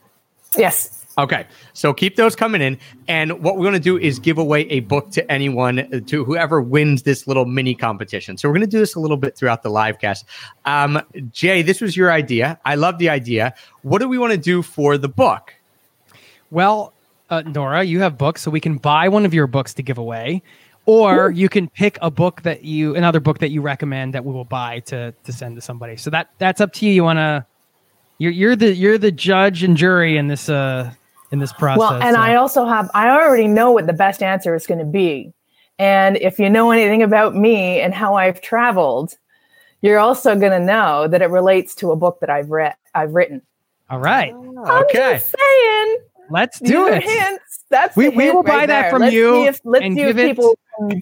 Yes. 0.57 1.04
Okay, 1.17 1.47
so 1.75 1.95
keep 1.95 2.17
those 2.17 2.35
coming 2.35 2.61
in. 2.61 2.77
And 3.07 3.41
what 3.41 3.57
we're 3.57 3.63
going 3.63 3.75
to 3.75 3.79
do 3.79 3.97
is 3.97 4.19
give 4.19 4.37
away 4.37 4.63
a 4.63 4.81
book 4.81 5.11
to 5.13 5.31
anyone, 5.31 6.05
to 6.07 6.25
whoever 6.25 6.61
wins 6.61 7.05
this 7.05 7.29
little 7.29 7.45
mini 7.45 7.75
competition. 7.77 8.37
So 8.37 8.49
we're 8.49 8.55
going 8.55 8.67
to 8.67 8.77
do 8.77 8.81
this 8.81 8.97
a 8.97 9.01
little 9.01 9.17
bit 9.17 9.37
throughout 9.37 9.63
the 9.63 9.69
live 9.71 10.01
cast. 10.01 10.27
Um, 10.65 11.01
Jay, 11.31 11.63
this 11.63 11.81
was 11.81 11.97
your 11.97 12.11
idea. 12.11 12.59
I 12.65 12.75
love 12.75 12.99
the 12.99 13.11
idea. 13.11 13.55
What 13.83 14.01
do 14.01 14.09
we 14.09 14.19
want 14.19 14.33
to 14.33 14.39
do 14.39 14.61
for 14.61 14.99
the 14.99 15.09
book? 15.09 15.55
Well, 16.51 16.93
uh, 17.31 17.43
Nora, 17.43 17.85
you 17.85 18.01
have 18.01 18.19
books, 18.19 18.43
so 18.43 18.51
we 18.51 18.61
can 18.61 18.77
buy 18.77 19.09
one 19.09 19.25
of 19.25 19.33
your 19.33 19.47
books 19.47 19.73
to 19.75 19.83
give 19.83 19.99
away, 19.99 20.43
or 20.85 21.31
you 21.31 21.49
can 21.49 21.69
pick 21.69 21.97
a 22.03 22.11
book 22.11 22.43
that 22.43 22.65
you, 22.65 22.97
another 22.97 23.21
book 23.21 23.39
that 23.39 23.51
you 23.51 23.63
recommend 23.63 24.15
that 24.15 24.25
we 24.25 24.33
will 24.33 24.45
buy 24.45 24.81
to 24.81 25.15
to 25.25 25.33
send 25.33 25.55
to 25.57 25.63
somebody. 25.63 25.97
So 25.97 26.11
that 26.11 26.31
that's 26.39 26.61
up 26.61 26.73
to 26.75 26.87
you. 26.87 26.93
You 26.93 27.05
want 27.05 27.19
to, 27.19 27.47
you're 28.19 28.33
you're 28.33 28.57
the 28.57 28.75
you're 28.75 28.99
the 28.99 29.13
judge 29.13 29.63
and 29.63 29.77
jury 29.77 30.17
in 30.17 30.29
this 30.29 30.49
uh 30.49 30.93
in 31.35 31.41
this 31.41 31.53
process. 31.53 31.79
Well, 31.79 32.03
and 32.03 32.15
so. 32.15 32.21
I 32.23 32.37
also 32.37 32.65
have, 32.65 32.89
I 32.95 33.11
already 33.11 33.49
know 33.49 33.71
what 33.73 33.87
the 33.87 33.93
best 33.93 34.23
answer 34.23 34.55
is 34.55 34.67
going 34.67 34.79
to 34.79 34.87
be. 34.87 35.35
And 35.79 36.17
if 36.17 36.39
you 36.39 36.49
know 36.49 36.71
anything 36.71 37.03
about 37.03 37.35
me 37.35 37.81
and 37.81 37.93
how 37.93 38.15
I've 38.15 38.41
traveled, 38.41 39.15
you're 39.83 39.99
also 39.99 40.35
going 40.37 40.53
to 40.53 40.61
know 40.65 41.09
that 41.09 41.21
it 41.21 41.27
relates 41.31 41.75
to 41.77 41.91
a 41.91 41.97
book 41.97 42.21
that 42.21 42.31
I've 42.31 42.49
read, 42.51 42.77
I've 42.95 43.13
written. 43.13 43.43
All 43.91 43.99
right, 43.99 44.33
oh. 44.35 44.65
I'm 44.65 44.85
Okay. 44.85 45.15
just 45.19 45.35
saying. 45.39 45.99
let's 46.31 46.59
do 46.61 46.87
it. 46.89 47.03
hints. 47.03 47.65
That's 47.69 47.95
We- 47.97 48.09
we 48.09 48.25
hint 48.25 48.37
will 48.37 48.43
buy 48.45 48.59
right 48.61 48.67
that 48.69 48.83
there. 48.83 48.91
from 48.91 49.01
let's 49.03 49.13
you 49.15 49.33
See 49.35 49.45
if, 49.47 49.61
let's 49.65 49.85
and 49.85 49.95
see 49.97 50.03
if 50.03 50.17
give 50.17 50.19
it- 50.31 50.37
can 50.37 50.89
get 50.89 51.01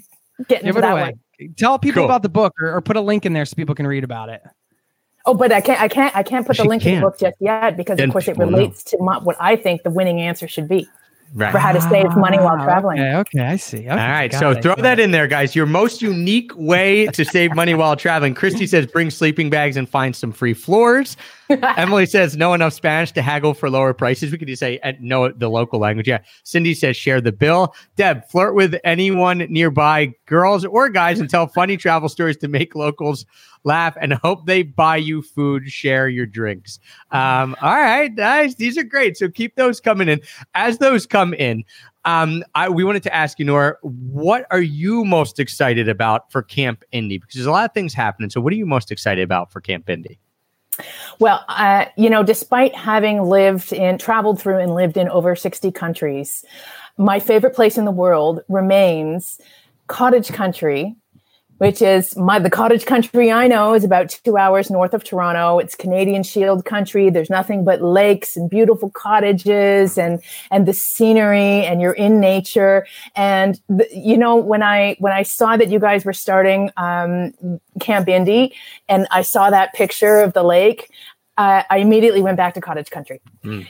Give 0.49 0.61
into 0.67 0.79
it 0.79 0.81
that 0.81 0.93
away. 0.93 1.03
one. 1.39 1.55
Tell 1.57 1.79
people 1.79 2.01
Cool. 2.03 2.07
about 2.07 2.23
the 2.23 2.29
book, 2.29 2.55
or, 2.61 2.75
or 2.75 2.81
put 2.81 2.97
a 2.97 3.01
link 3.01 3.27
in 3.27 3.33
there 3.35 3.45
so 3.45 3.55
people 3.55 3.75
can 3.75 3.87
read 3.87 4.05
about 4.05 4.29
it. 4.31 4.43
Oh, 5.27 5.35
but 5.35 5.53
I 5.53 5.61
can't, 5.61 5.81
I 5.81 5.89
can't, 5.89 6.15
I 6.17 6.23
can't 6.23 6.47
put 6.47 6.57
She 6.57 6.63
the 6.63 6.69
link 6.69 6.85
in 6.85 6.93
can't. 6.93 7.03
the 7.05 7.11
book 7.11 7.19
just 7.19 7.37
yet 7.41 7.77
because, 7.77 7.97
Then 7.99 8.09
of 8.09 8.13
course, 8.13 8.27
it 8.29 8.33
people 8.33 8.51
know. 8.51 8.59
relates 8.59 8.83
to 8.85 8.99
my, 9.01 9.19
what 9.19 9.37
I 9.41 9.57
think 9.57 9.83
the 9.83 9.91
winning 9.91 10.21
answer 10.21 10.49
should 10.49 10.69
be 10.69 10.89
Right. 11.35 11.51
for 11.51 11.57
how 11.57 11.73
to 11.73 11.81
save 11.81 12.15
money 12.15 12.37
while 12.37 12.63
traveling. 12.63 13.01
Okay, 13.01 13.15
okay, 13.17 13.41
I 13.41 13.57
see. 13.57 13.79
Okay, 13.79 13.89
All 13.89 13.97
right, 13.97 14.31
so 14.35 14.51
it, 14.51 14.63
throw 14.63 14.75
that 14.75 15.01
in 15.01 15.13
there, 15.13 15.27
guys. 15.27 15.57
Your 15.57 15.65
most 15.65 16.03
unique 16.03 16.51
way 16.57 17.07
to 17.07 17.25
save 17.25 17.55
money 17.55 17.73
while 17.73 17.97
traveling. 17.97 18.35
Christy 18.35 18.67
says, 18.67 18.85
bring 18.87 19.09
sleeping 19.09 19.49
bags 19.49 19.79
and 19.79 19.89
find 19.89 20.15
some 20.15 20.31
free 20.31 20.53
floors. 20.53 21.17
Emily 21.49 22.05
says, 22.05 22.37
know 22.37 22.53
enough 22.53 22.75
Spanish 22.75 23.13
to 23.13 23.23
haggle 23.23 23.55
for 23.55 23.71
lower 23.71 23.95
prices. 23.95 24.31
We 24.31 24.37
could 24.37 24.49
just 24.49 24.61
say, 24.61 24.79
uh, 24.81 24.93
know 25.01 25.31
the 25.33 25.49
local 25.49 25.79
language. 25.79 26.07
Yeah. 26.07 26.19
Cindy 26.45 26.75
says, 26.75 26.99
share 26.99 27.23
the 27.23 27.33
bill. 27.33 27.75
Deb, 27.97 28.29
flirt 28.29 28.55
with 28.55 28.79
anyone 28.85 29.39
nearby, 29.49 30.13
girls 30.27 30.67
or 30.67 30.91
guys, 30.91 31.19
and 31.19 31.31
tell 31.31 31.47
funny 31.47 31.79
travel 31.79 32.11
stories 32.11 32.37
to 32.39 32.49
make 32.49 32.75
locals 32.75 33.25
laugh 33.65 33.97
and 34.01 34.13
hope 34.15 34.47
they 34.47 34.63
buy 34.63 34.97
you 34.97 35.23
food, 35.23 35.71
share 35.71 36.09
your 36.09 36.27
drinks. 36.27 36.79
Um, 37.11 37.57
all 37.61 37.75
right, 37.75 38.15
guys, 38.15 38.57
these 38.57 38.77
are 38.77 38.83
great. 38.83 39.17
So 39.17 39.29
keep 39.29 39.57
those 39.57 39.81
coming 39.81 40.09
in. 40.09 40.21
As 40.55 40.79
those 40.79 41.07
come 41.07 41.35
in, 41.35 41.65
um, 42.05 42.43
I, 42.55 42.69
we 42.69 42.85
wanted 42.85 43.03
to 43.05 43.15
ask 43.15 43.39
you, 43.39 43.45
Nora, 43.45 43.77
what 43.83 44.47
are 44.51 44.63
you 44.63 45.05
most 45.05 45.39
excited 45.39 45.89
about 45.89 46.33
for 46.33 46.43
Camp 46.43 46.85
Indie? 46.93 47.21
Because 47.21 47.35
there's 47.35 47.47
a 47.47 47.53
lot 47.53 47.65
of 47.65 47.73
things 47.73 47.95
happening. 47.95 48.29
So, 48.31 48.41
what 48.41 48.53
are 48.53 48.57
you 48.57 48.67
most 48.67 48.91
excited 48.91 49.23
about 49.23 49.53
for 49.53 49.61
Camp 49.61 49.87
Indie? 49.87 50.19
Well, 51.19 51.45
uh, 51.49 51.87
you 51.97 52.11
know, 52.11 52.23
despite 52.23 52.75
having 52.75 53.23
lived 53.23 53.73
in, 53.73 53.99
traveled 53.99 54.41
through 54.41 54.59
and 54.59 54.75
lived 54.75 54.97
in 54.97 55.09
over 55.09 55.37
60 55.37 55.71
countries, 55.71 56.45
my 56.97 57.21
favorite 57.21 57.55
place 57.55 57.79
in 57.79 57.85
the 57.85 57.91
world 57.91 58.41
remains 58.49 59.41
cottage 59.87 60.29
country, 60.29 60.97
which 61.63 61.81
is 61.81 62.17
my, 62.17 62.41
the 62.41 62.51
cottage 62.51 62.87
country 62.87 63.31
I 63.31 63.47
know 63.47 63.73
is 63.73 63.85
about 63.85 64.09
two 64.25 64.37
hours 64.37 64.69
north 64.69 64.95
of 64.95 65.05
Toronto. 65.05 65.61
It's 65.61 65.77
Canadian 65.77 66.25
Shield 66.25 66.65
country. 66.65 67.09
There's 67.09 67.31
nothing 67.31 67.65
but 67.65 67.81
lakes 67.81 68.37
and 68.37 68.51
beautiful 68.51 68.91
cottages 68.91 69.97
and, 69.97 70.21
and 70.51 70.67
the 70.67 70.73
scenery 70.73 71.65
and 71.65 71.81
you're 71.81 71.93
in 71.93 72.19
nature. 72.19 72.85
And, 73.15 73.61
the, 73.69 73.87
you 73.93 74.19
know, 74.19 74.35
when 74.35 74.65
I, 74.65 74.97
when 74.99 75.13
I 75.13 75.23
saw 75.23 75.57
that 75.57 75.69
you 75.69 75.79
guys 75.79 76.05
were 76.05 76.13
starting, 76.13 76.73
um, 76.77 77.33
Camp 77.79 78.09
Indie 78.09 78.55
and 78.89 79.07
I 79.13 79.23
saw 79.23 79.49
that 79.51 79.73
picture 79.73 80.19
of 80.19 80.33
the 80.33 80.43
lake, 80.43 80.91
uh, 81.39 81.63
I 81.71 81.79
immediately 81.79 82.21
went 82.21 82.37
back 82.37 82.55
to 82.55 82.61
cottage 82.61 82.91
country. 82.91 83.21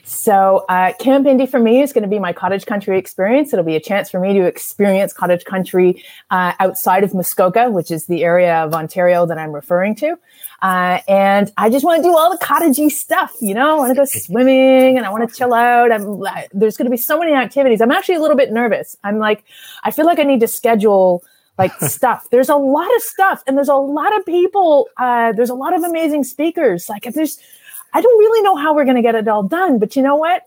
So, 0.05 0.65
uh, 0.69 0.93
Camp 0.99 1.27
Indie 1.27 1.49
for 1.49 1.61
me 1.61 1.81
is 1.81 1.93
going 1.93 2.03
to 2.03 2.09
be 2.09 2.19
my 2.19 2.33
cottage 2.33 2.67
country 2.67 2.99
experience. 2.99 3.53
It'll 3.53 3.65
be 3.65 3.77
a 3.77 3.81
chance 3.81 4.11
for 4.11 4.19
me 4.19 4.33
to 4.35 4.45
experience 4.47 5.13
cottage 5.13 5.45
country 5.45 6.03
uh, 6.31 6.53
outside 6.59 7.05
of 7.05 7.15
Muskoka, 7.15 7.71
which 7.71 7.91
is 7.91 8.07
the 8.07 8.25
area 8.25 8.57
of 8.65 8.75
Ontario 8.75 9.27
that 9.27 9.39
I'm 9.39 9.53
referring 9.53 9.95
to. 9.97 10.17
Uh, 10.61 10.99
and 11.09 11.53
I 11.57 11.71
just 11.71 11.85
want 11.85 12.03
to 12.03 12.09
do 12.09 12.17
all 12.17 12.31
the 12.31 12.45
cottagey 12.45 12.91
stuff, 12.91 13.33
you 13.41 13.55
know. 13.55 13.71
I 13.71 13.75
want 13.75 13.91
to 13.91 13.97
go 13.97 14.05
swimming 14.07 14.97
and 14.97 15.07
I 15.07 15.11
want 15.11 15.29
to 15.29 15.35
chill 15.35 15.55
out. 15.55 15.91
I'm, 15.93 16.23
I- 16.25 16.49
there's 16.53 16.77
going 16.77 16.87
to 16.87 16.91
be 16.91 16.97
so 16.97 17.19
many 17.19 17.33
activities. 17.33 17.81
I'm 17.81 17.91
actually 17.93 18.17
a 18.17 18.21
little 18.21 18.37
bit 18.37 18.53
nervous. 18.53 18.97
I'm 19.05 19.19
like, 19.19 19.45
I 19.85 19.91
feel 19.93 20.07
like 20.07 20.19
I 20.19 20.25
need 20.25 20.41
to 20.41 20.49
schedule 20.49 21.23
like 21.59 21.73
stuff. 21.81 22.29
There's 22.31 22.49
a 22.49 22.57
lot 22.57 22.95
of 22.97 23.03
stuff, 23.03 23.43
and 23.47 23.57
there's 23.57 23.69
a 23.69 23.75
lot 23.75 24.17
of 24.17 24.25
people. 24.27 24.89
Uh, 24.97 25.33
there's 25.33 25.51
a 25.51 25.55
lot 25.55 25.75
of 25.75 25.83
amazing 25.83 26.25
speakers. 26.25 26.89
Like, 26.89 27.07
if 27.07 27.15
there's, 27.15 27.39
I 27.93 28.01
don't 28.01 28.19
really 28.19 28.43
know 28.43 28.57
how 28.57 28.75
we're 28.75 28.85
going 28.85 28.97
to 28.97 29.03
get 29.03 29.15
it 29.15 29.29
all 29.29 29.43
done, 29.43 29.79
but 29.79 29.97
you 29.97 30.03
know 30.03 30.17
what? 30.17 30.43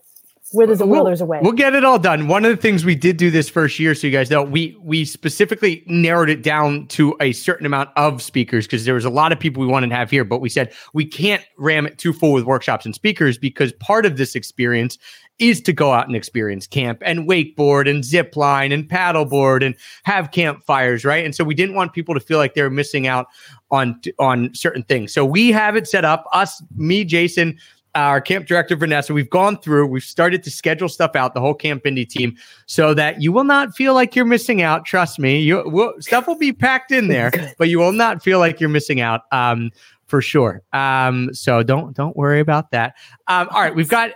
Where 0.52 0.66
there's 0.66 0.80
a 0.80 0.86
will, 0.86 1.04
there's 1.04 1.20
a 1.20 1.26
way. 1.26 1.40
We'll 1.42 1.52
get 1.52 1.74
it 1.74 1.84
all 1.84 1.98
done. 1.98 2.28
One 2.28 2.44
of 2.44 2.50
the 2.52 2.56
things 2.56 2.84
we 2.84 2.94
did 2.94 3.16
do 3.16 3.32
this 3.32 3.48
first 3.48 3.80
year, 3.80 3.96
so 3.96 4.06
you 4.06 4.12
guys 4.12 4.30
know, 4.30 4.44
we 4.44 4.76
we 4.80 5.04
specifically 5.04 5.82
narrowed 5.86 6.30
it 6.30 6.42
down 6.42 6.86
to 6.88 7.16
a 7.20 7.32
certain 7.32 7.66
amount 7.66 7.90
of 7.96 8.22
speakers 8.22 8.64
because 8.64 8.84
there 8.84 8.94
was 8.94 9.04
a 9.04 9.10
lot 9.10 9.32
of 9.32 9.40
people 9.40 9.60
we 9.60 9.66
wanted 9.66 9.88
to 9.88 9.96
have 9.96 10.08
here, 10.08 10.24
but 10.24 10.40
we 10.40 10.48
said 10.48 10.72
we 10.92 11.04
can't 11.04 11.42
ram 11.58 11.84
it 11.84 11.98
too 11.98 12.12
full 12.12 12.32
with 12.32 12.44
workshops 12.44 12.84
and 12.86 12.94
speakers 12.94 13.38
because 13.38 13.72
part 13.72 14.06
of 14.06 14.18
this 14.18 14.36
experience 14.36 14.98
is 15.38 15.60
to 15.60 15.72
go 15.72 15.92
out 15.92 16.06
and 16.06 16.16
experience 16.16 16.66
camp 16.66 17.02
and 17.04 17.28
wakeboard 17.28 17.90
and 17.90 18.04
zip 18.04 18.36
line 18.36 18.72
and 18.72 18.88
paddleboard 18.88 19.64
and 19.64 19.74
have 20.04 20.30
campfires, 20.30 21.04
right? 21.04 21.24
And 21.24 21.34
so 21.34 21.44
we 21.44 21.54
didn't 21.54 21.74
want 21.74 21.92
people 21.92 22.14
to 22.14 22.20
feel 22.20 22.38
like 22.38 22.54
they're 22.54 22.70
missing 22.70 23.06
out 23.06 23.26
on 23.70 24.00
on 24.18 24.54
certain 24.54 24.84
things. 24.84 25.12
So 25.12 25.24
we 25.24 25.50
have 25.50 25.76
it 25.76 25.88
set 25.88 26.04
up. 26.04 26.24
Us, 26.32 26.62
me, 26.76 27.04
Jason, 27.04 27.58
our 27.96 28.20
camp 28.20 28.46
director 28.46 28.76
Vanessa, 28.76 29.14
we've 29.14 29.30
gone 29.30 29.58
through, 29.58 29.86
we've 29.86 30.02
started 30.02 30.42
to 30.44 30.50
schedule 30.50 30.88
stuff 30.88 31.16
out, 31.16 31.32
the 31.34 31.40
whole 31.40 31.54
Camp 31.54 31.84
Indie 31.84 32.08
team, 32.08 32.36
so 32.66 32.92
that 32.94 33.22
you 33.22 33.32
will 33.32 33.44
not 33.44 33.74
feel 33.74 33.94
like 33.94 34.14
you're 34.14 34.26
missing 34.26 34.60
out. 34.60 34.84
Trust 34.84 35.18
me, 35.18 35.40
you 35.40 35.62
will, 35.66 35.94
stuff 36.00 36.26
will 36.26 36.36
be 36.36 36.52
packed 36.52 36.92
in 36.92 37.08
there, 37.08 37.32
but 37.58 37.68
you 37.68 37.78
will 37.78 37.92
not 37.92 38.22
feel 38.22 38.38
like 38.38 38.60
you're 38.60 38.68
missing 38.68 39.00
out. 39.00 39.22
Um, 39.32 39.70
for 40.06 40.22
sure. 40.22 40.62
Um, 40.72 41.34
so 41.34 41.64
don't 41.64 41.96
don't 41.96 42.16
worry 42.16 42.38
about 42.38 42.70
that. 42.70 42.94
Um, 43.26 43.48
all 43.50 43.60
right, 43.60 43.74
we've 43.74 43.88
got 43.88 44.12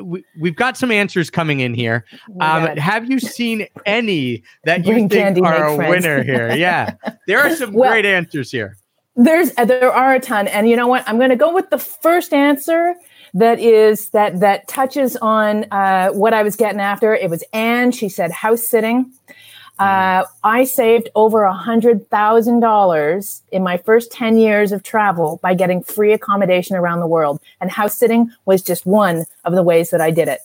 we, 0.00 0.24
we've 0.38 0.54
got 0.54 0.76
some 0.76 0.92
answers 0.92 1.30
coming 1.30 1.60
in 1.60 1.74
here. 1.74 2.04
Um, 2.40 2.76
have 2.76 3.10
you 3.10 3.18
seen 3.18 3.66
any 3.84 4.44
that 4.64 4.86
you 4.86 4.92
Bring 4.92 5.08
think 5.08 5.20
candy, 5.20 5.40
are 5.40 5.72
a 5.72 5.74
friends. 5.76 5.90
winner 6.04 6.22
here? 6.22 6.52
Yeah, 6.56 6.94
there 7.26 7.40
are 7.40 7.56
some 7.56 7.72
Well- 7.72 7.90
great 7.90 8.06
answers 8.06 8.52
here. 8.52 8.76
There's 9.16 9.52
there 9.52 9.92
are 9.92 10.14
a 10.14 10.20
ton, 10.20 10.48
and 10.48 10.68
you 10.68 10.76
know 10.76 10.86
what? 10.86 11.02
I'm 11.06 11.18
going 11.18 11.30
to 11.30 11.36
go 11.36 11.52
with 11.52 11.68
the 11.70 11.78
first 11.78 12.32
answer 12.32 12.94
that 13.34 13.58
is 13.58 14.10
that 14.10 14.40
that 14.40 14.68
touches 14.68 15.16
on 15.16 15.64
uh, 15.70 16.10
what 16.10 16.34
I 16.34 16.42
was 16.42 16.56
getting 16.56 16.80
after. 16.80 17.14
It 17.14 17.30
was 17.30 17.42
Anne. 17.52 17.92
She 17.92 18.08
said 18.08 18.30
house 18.30 18.68
sitting. 18.68 19.12
Uh, 19.78 20.24
I 20.44 20.64
saved 20.64 21.08
over 21.16 21.42
a 21.42 21.52
hundred 21.52 22.08
thousand 22.08 22.60
dollars 22.60 23.42
in 23.50 23.62
my 23.62 23.78
first 23.78 24.12
ten 24.12 24.36
years 24.36 24.70
of 24.70 24.82
travel 24.82 25.40
by 25.42 25.54
getting 25.54 25.82
free 25.82 26.12
accommodation 26.12 26.76
around 26.76 27.00
the 27.00 27.06
world, 27.06 27.40
and 27.60 27.70
house 27.70 27.96
sitting 27.96 28.30
was 28.44 28.62
just 28.62 28.86
one 28.86 29.24
of 29.44 29.54
the 29.54 29.62
ways 29.62 29.90
that 29.90 30.00
I 30.00 30.10
did 30.10 30.28
it. 30.28 30.40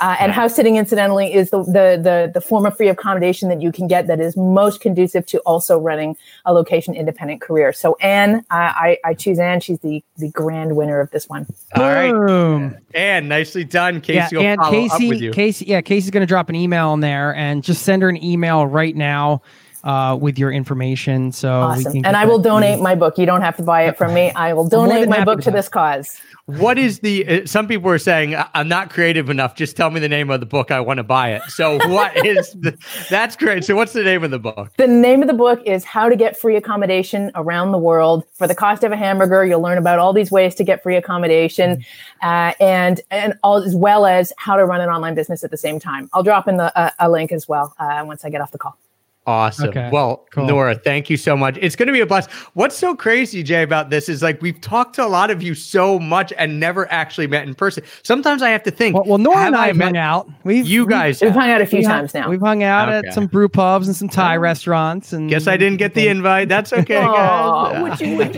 Uh, 0.00 0.16
and 0.20 0.32
house 0.32 0.54
sitting, 0.54 0.76
incidentally, 0.76 1.32
is 1.32 1.50
the, 1.50 1.62
the, 1.62 2.00
the 2.02 2.30
the 2.34 2.40
form 2.40 2.66
of 2.66 2.76
free 2.76 2.88
accommodation 2.88 3.48
that 3.48 3.62
you 3.62 3.72
can 3.72 3.86
get 3.86 4.06
that 4.06 4.20
is 4.20 4.36
most 4.36 4.80
conducive 4.80 5.24
to 5.26 5.38
also 5.40 5.78
running 5.78 6.16
a 6.44 6.52
location 6.52 6.94
independent 6.94 7.40
career. 7.40 7.72
So 7.72 7.96
Anne, 8.00 8.44
I, 8.50 8.98
I 9.04 9.14
choose 9.14 9.38
Anne. 9.38 9.60
She's 9.60 9.78
the 9.80 10.04
the 10.16 10.30
grand 10.30 10.76
winner 10.76 11.00
of 11.00 11.10
this 11.10 11.28
one. 11.28 11.46
All 11.74 11.82
right, 11.82 12.12
Boom. 12.12 12.76
and 12.94 13.28
nicely 13.28 13.64
done, 13.64 14.00
Casey. 14.00 14.14
Yeah, 14.14 14.28
will 14.32 14.46
and 14.46 14.60
follow 14.60 14.84
up 14.86 14.92
with 14.92 15.00
Casey, 15.00 15.24
you. 15.24 15.30
Casey, 15.32 15.64
yeah, 15.66 15.80
Casey's 15.80 16.10
going 16.10 16.22
to 16.22 16.26
drop 16.26 16.48
an 16.48 16.54
email 16.54 16.92
in 16.94 17.00
there 17.00 17.34
and 17.34 17.62
just 17.62 17.82
send 17.82 18.02
her 18.02 18.08
an 18.08 18.22
email 18.22 18.66
right 18.66 18.94
now 18.94 19.42
uh, 19.84 20.16
with 20.20 20.38
your 20.38 20.52
information. 20.52 21.32
So 21.32 21.48
we 21.48 21.64
Awesome. 21.64 21.92
can 21.92 22.06
And 22.06 22.16
I 22.16 22.24
will 22.24 22.38
that 22.38 22.48
donate 22.48 22.80
my 22.80 22.94
book. 22.94 23.18
You 23.18 23.26
don't 23.26 23.42
have 23.42 23.56
to 23.56 23.62
buy 23.62 23.82
it 23.86 23.96
from 23.96 24.14
me. 24.14 24.30
I 24.32 24.52
will 24.52 24.68
donate 24.68 25.08
my 25.08 25.24
book 25.24 25.40
to 25.40 25.44
to 25.46 25.50
this 25.50 25.68
cause. 25.68 26.20
What 26.46 26.78
is 26.78 27.00
the? 27.00 27.26
Uh, 27.26 27.46
some 27.46 27.66
people 27.66 27.90
are 27.90 27.98
saying 27.98 28.36
"I- 28.36 28.48
I'm 28.54 28.68
not 28.68 28.90
creative 28.90 29.30
enough. 29.30 29.56
Just 29.56 29.76
tell 29.76 29.90
me 29.90 29.98
the 29.98 30.08
name 30.08 30.30
of 30.30 30.38
the 30.38 30.46
book. 30.46 30.70
I 30.70 30.78
want 30.80 30.98
to 30.98 31.02
buy 31.02 31.32
it. 31.32 31.42
So 31.48 31.76
what 31.88 32.16
is? 32.24 32.52
The, 32.52 32.76
that's 33.10 33.34
great. 33.34 33.64
So 33.64 33.74
what's 33.74 33.92
the 33.92 34.04
name 34.04 34.22
of 34.22 34.30
the 34.30 34.38
book? 34.38 34.70
The 34.76 34.86
name 34.86 35.22
of 35.22 35.28
the 35.28 35.34
book 35.34 35.60
is 35.66 35.84
How 35.84 36.08
to 36.08 36.14
Get 36.14 36.38
Free 36.38 36.54
Accommodation 36.54 37.32
Around 37.34 37.72
the 37.72 37.78
World. 37.78 38.22
For 38.34 38.46
the 38.46 38.54
cost 38.54 38.84
of 38.84 38.92
a 38.92 38.96
hamburger, 38.96 39.44
you'll 39.44 39.60
learn 39.60 39.78
about 39.78 39.98
all 39.98 40.12
these 40.12 40.30
ways 40.30 40.54
to 40.56 40.64
get 40.64 40.84
free 40.84 40.94
accommodation 40.96 41.84
uh, 42.22 42.52
and, 42.60 43.00
and 43.10 43.34
all, 43.42 43.56
as 43.56 43.74
well 43.74 44.06
as 44.06 44.32
how 44.36 44.54
to 44.54 44.64
run 44.64 44.80
an 44.80 44.88
online 44.88 45.16
business 45.16 45.42
at 45.42 45.50
the 45.50 45.56
same 45.56 45.80
time. 45.80 46.08
I'll 46.12 46.22
drop 46.22 46.46
in 46.46 46.58
the, 46.58 46.76
uh, 46.78 46.90
a 47.00 47.10
link 47.10 47.32
as 47.32 47.48
well 47.48 47.74
uh, 47.80 48.04
once 48.06 48.24
I 48.24 48.30
get 48.30 48.40
off 48.40 48.52
the 48.52 48.58
call. 48.58 48.78
Awesome. 49.26 49.70
Okay, 49.70 49.90
Well, 49.92 50.24
cool. 50.30 50.46
Nora, 50.46 50.76
thank 50.76 51.10
you 51.10 51.16
so 51.16 51.36
much. 51.36 51.58
It's 51.60 51.74
going 51.74 51.88
to 51.88 51.92
be 51.92 51.98
a 52.00 52.06
blast. 52.06 52.30
What's 52.54 52.76
so 52.76 52.94
crazy, 52.94 53.42
Jay, 53.42 53.62
about 53.64 53.90
this 53.90 54.08
is 54.08 54.22
like 54.22 54.40
we've 54.40 54.60
talked 54.60 54.94
to 54.96 55.04
a 55.04 55.08
lot 55.08 55.32
of 55.32 55.42
you 55.42 55.52
so 55.54 55.98
much 55.98 56.32
and 56.38 56.60
never 56.60 56.90
actually 56.92 57.26
met 57.26 57.46
in 57.46 57.54
person. 57.54 57.82
Sometimes 58.04 58.40
I 58.40 58.50
have 58.50 58.62
to 58.62 58.70
think. 58.70 58.94
Well, 58.94 59.04
well 59.04 59.18
Nora 59.18 59.38
and 59.46 59.56
I 59.56 59.66
have 59.66 59.76
met 59.76 59.86
hung 59.86 59.96
out. 59.96 60.28
We've 60.44 60.64
you 60.64 60.86
guys? 60.86 61.20
We've 61.20 61.32
have? 61.32 61.40
hung 61.40 61.50
out 61.50 61.60
a 61.60 61.66
few 61.66 61.80
we 61.80 61.84
hung- 61.84 61.92
times 62.02 62.14
now. 62.14 62.30
We've 62.30 62.40
hung 62.40 62.62
out 62.62 62.88
Okay. 62.88 63.08
at 63.08 63.14
some 63.14 63.26
brew 63.26 63.48
pubs 63.48 63.88
and 63.88 63.96
some 63.96 64.08
Thai 64.08 64.36
restaurants. 64.36 65.12
And 65.12 65.28
Guess 65.28 65.48
I 65.48 65.56
didn't 65.56 65.78
get 65.78 65.94
the 65.94 66.06
invite. 66.06 66.48
That's 66.48 66.72
okay, 66.72 66.96
Aw, 67.02 67.72
guys. 67.72 67.82
would 67.82 68.00
you, 68.00 68.16
would 68.16 68.34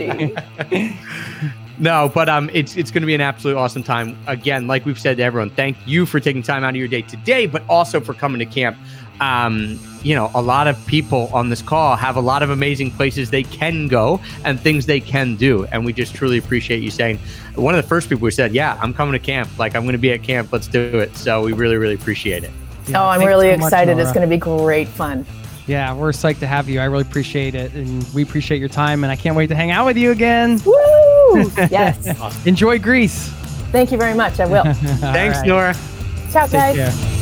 you? 0.71 0.91
No, 1.79 2.11
but 2.13 2.27
um, 2.27 2.49
it's 2.51 2.75
it's 2.75 2.91
going 2.91 3.01
to 3.01 3.07
be 3.07 3.15
an 3.15 3.21
absolute 3.21 3.55
awesome 3.55 3.83
time. 3.83 4.17
Again, 4.27 4.67
like 4.67 4.85
we've 4.85 4.99
said 4.99 5.17
to 5.17 5.23
everyone, 5.23 5.49
thank 5.49 5.77
you 5.85 6.05
for 6.05 6.19
taking 6.19 6.43
time 6.43 6.63
out 6.63 6.71
of 6.71 6.75
your 6.75 6.89
day 6.89 7.01
today, 7.01 7.45
but 7.45 7.63
also 7.69 7.99
for 8.01 8.13
coming 8.13 8.39
to 8.39 8.45
camp. 8.45 8.77
Um, 9.21 9.79
you 10.01 10.15
know, 10.15 10.31
a 10.33 10.41
lot 10.41 10.67
of 10.67 10.85
people 10.87 11.29
on 11.33 11.49
this 11.49 11.61
call 11.61 11.97
have 11.97 12.15
a 12.15 12.21
lot 12.21 12.41
of 12.41 12.49
amazing 12.49 12.91
places 12.91 13.31
they 13.31 13.43
can 13.43 13.87
go 13.87 14.21
and 14.45 14.59
things 14.59 14.85
they 14.85 14.99
can 14.99 15.35
do, 15.35 15.65
and 15.65 15.85
we 15.85 15.93
just 15.93 16.15
truly 16.15 16.37
appreciate 16.37 16.83
you 16.83 16.91
saying. 16.91 17.19
One 17.55 17.75
of 17.75 17.81
the 17.81 17.87
first 17.87 18.09
people 18.09 18.25
who 18.27 18.31
said, 18.31 18.53
"Yeah, 18.53 18.77
I'm 18.81 18.93
coming 18.93 19.13
to 19.13 19.19
camp. 19.19 19.49
Like 19.57 19.75
I'm 19.75 19.83
going 19.83 19.93
to 19.93 19.97
be 19.99 20.11
at 20.11 20.21
camp. 20.21 20.51
Let's 20.51 20.67
do 20.67 20.99
it." 20.99 21.15
So 21.15 21.43
we 21.43 21.53
really, 21.53 21.77
really 21.77 21.95
appreciate 21.95 22.43
it. 22.43 22.51
Yeah, 22.87 23.01
oh, 23.01 23.07
I'm 23.07 23.25
really 23.25 23.51
so 23.51 23.57
much, 23.57 23.67
excited. 23.67 23.99
it's 23.99 24.11
going 24.11 24.27
to 24.27 24.35
be 24.35 24.37
great 24.37 24.87
fun. 24.87 25.25
Yeah, 25.67 25.93
we're 25.93 26.11
psyched 26.11 26.39
to 26.39 26.47
have 26.47 26.67
you. 26.67 26.79
I 26.79 26.85
really 26.85 27.03
appreciate 27.03 27.55
it, 27.55 27.73
and 27.73 28.03
we 28.13 28.23
appreciate 28.23 28.59
your 28.59 28.69
time. 28.69 29.03
And 29.03 29.11
I 29.11 29.15
can't 29.15 29.35
wait 29.35 29.47
to 29.47 29.55
hang 29.55 29.71
out 29.71 29.85
with 29.85 29.97
you 29.97 30.11
again. 30.11 30.59
Woo! 31.33 31.51
Yes. 31.69 32.45
Enjoy 32.45 32.79
Greece. 32.79 33.29
Thank 33.71 33.91
you 33.91 33.97
very 33.97 34.15
much. 34.15 34.39
I 34.39 34.45
will. 34.47 34.63
Thanks, 34.73 35.37
right. 35.39 35.47
Nora. 35.47 35.75
Ciao, 36.31 36.43
Take 36.45 36.51
guys. 36.75 36.75
care. 36.75 37.18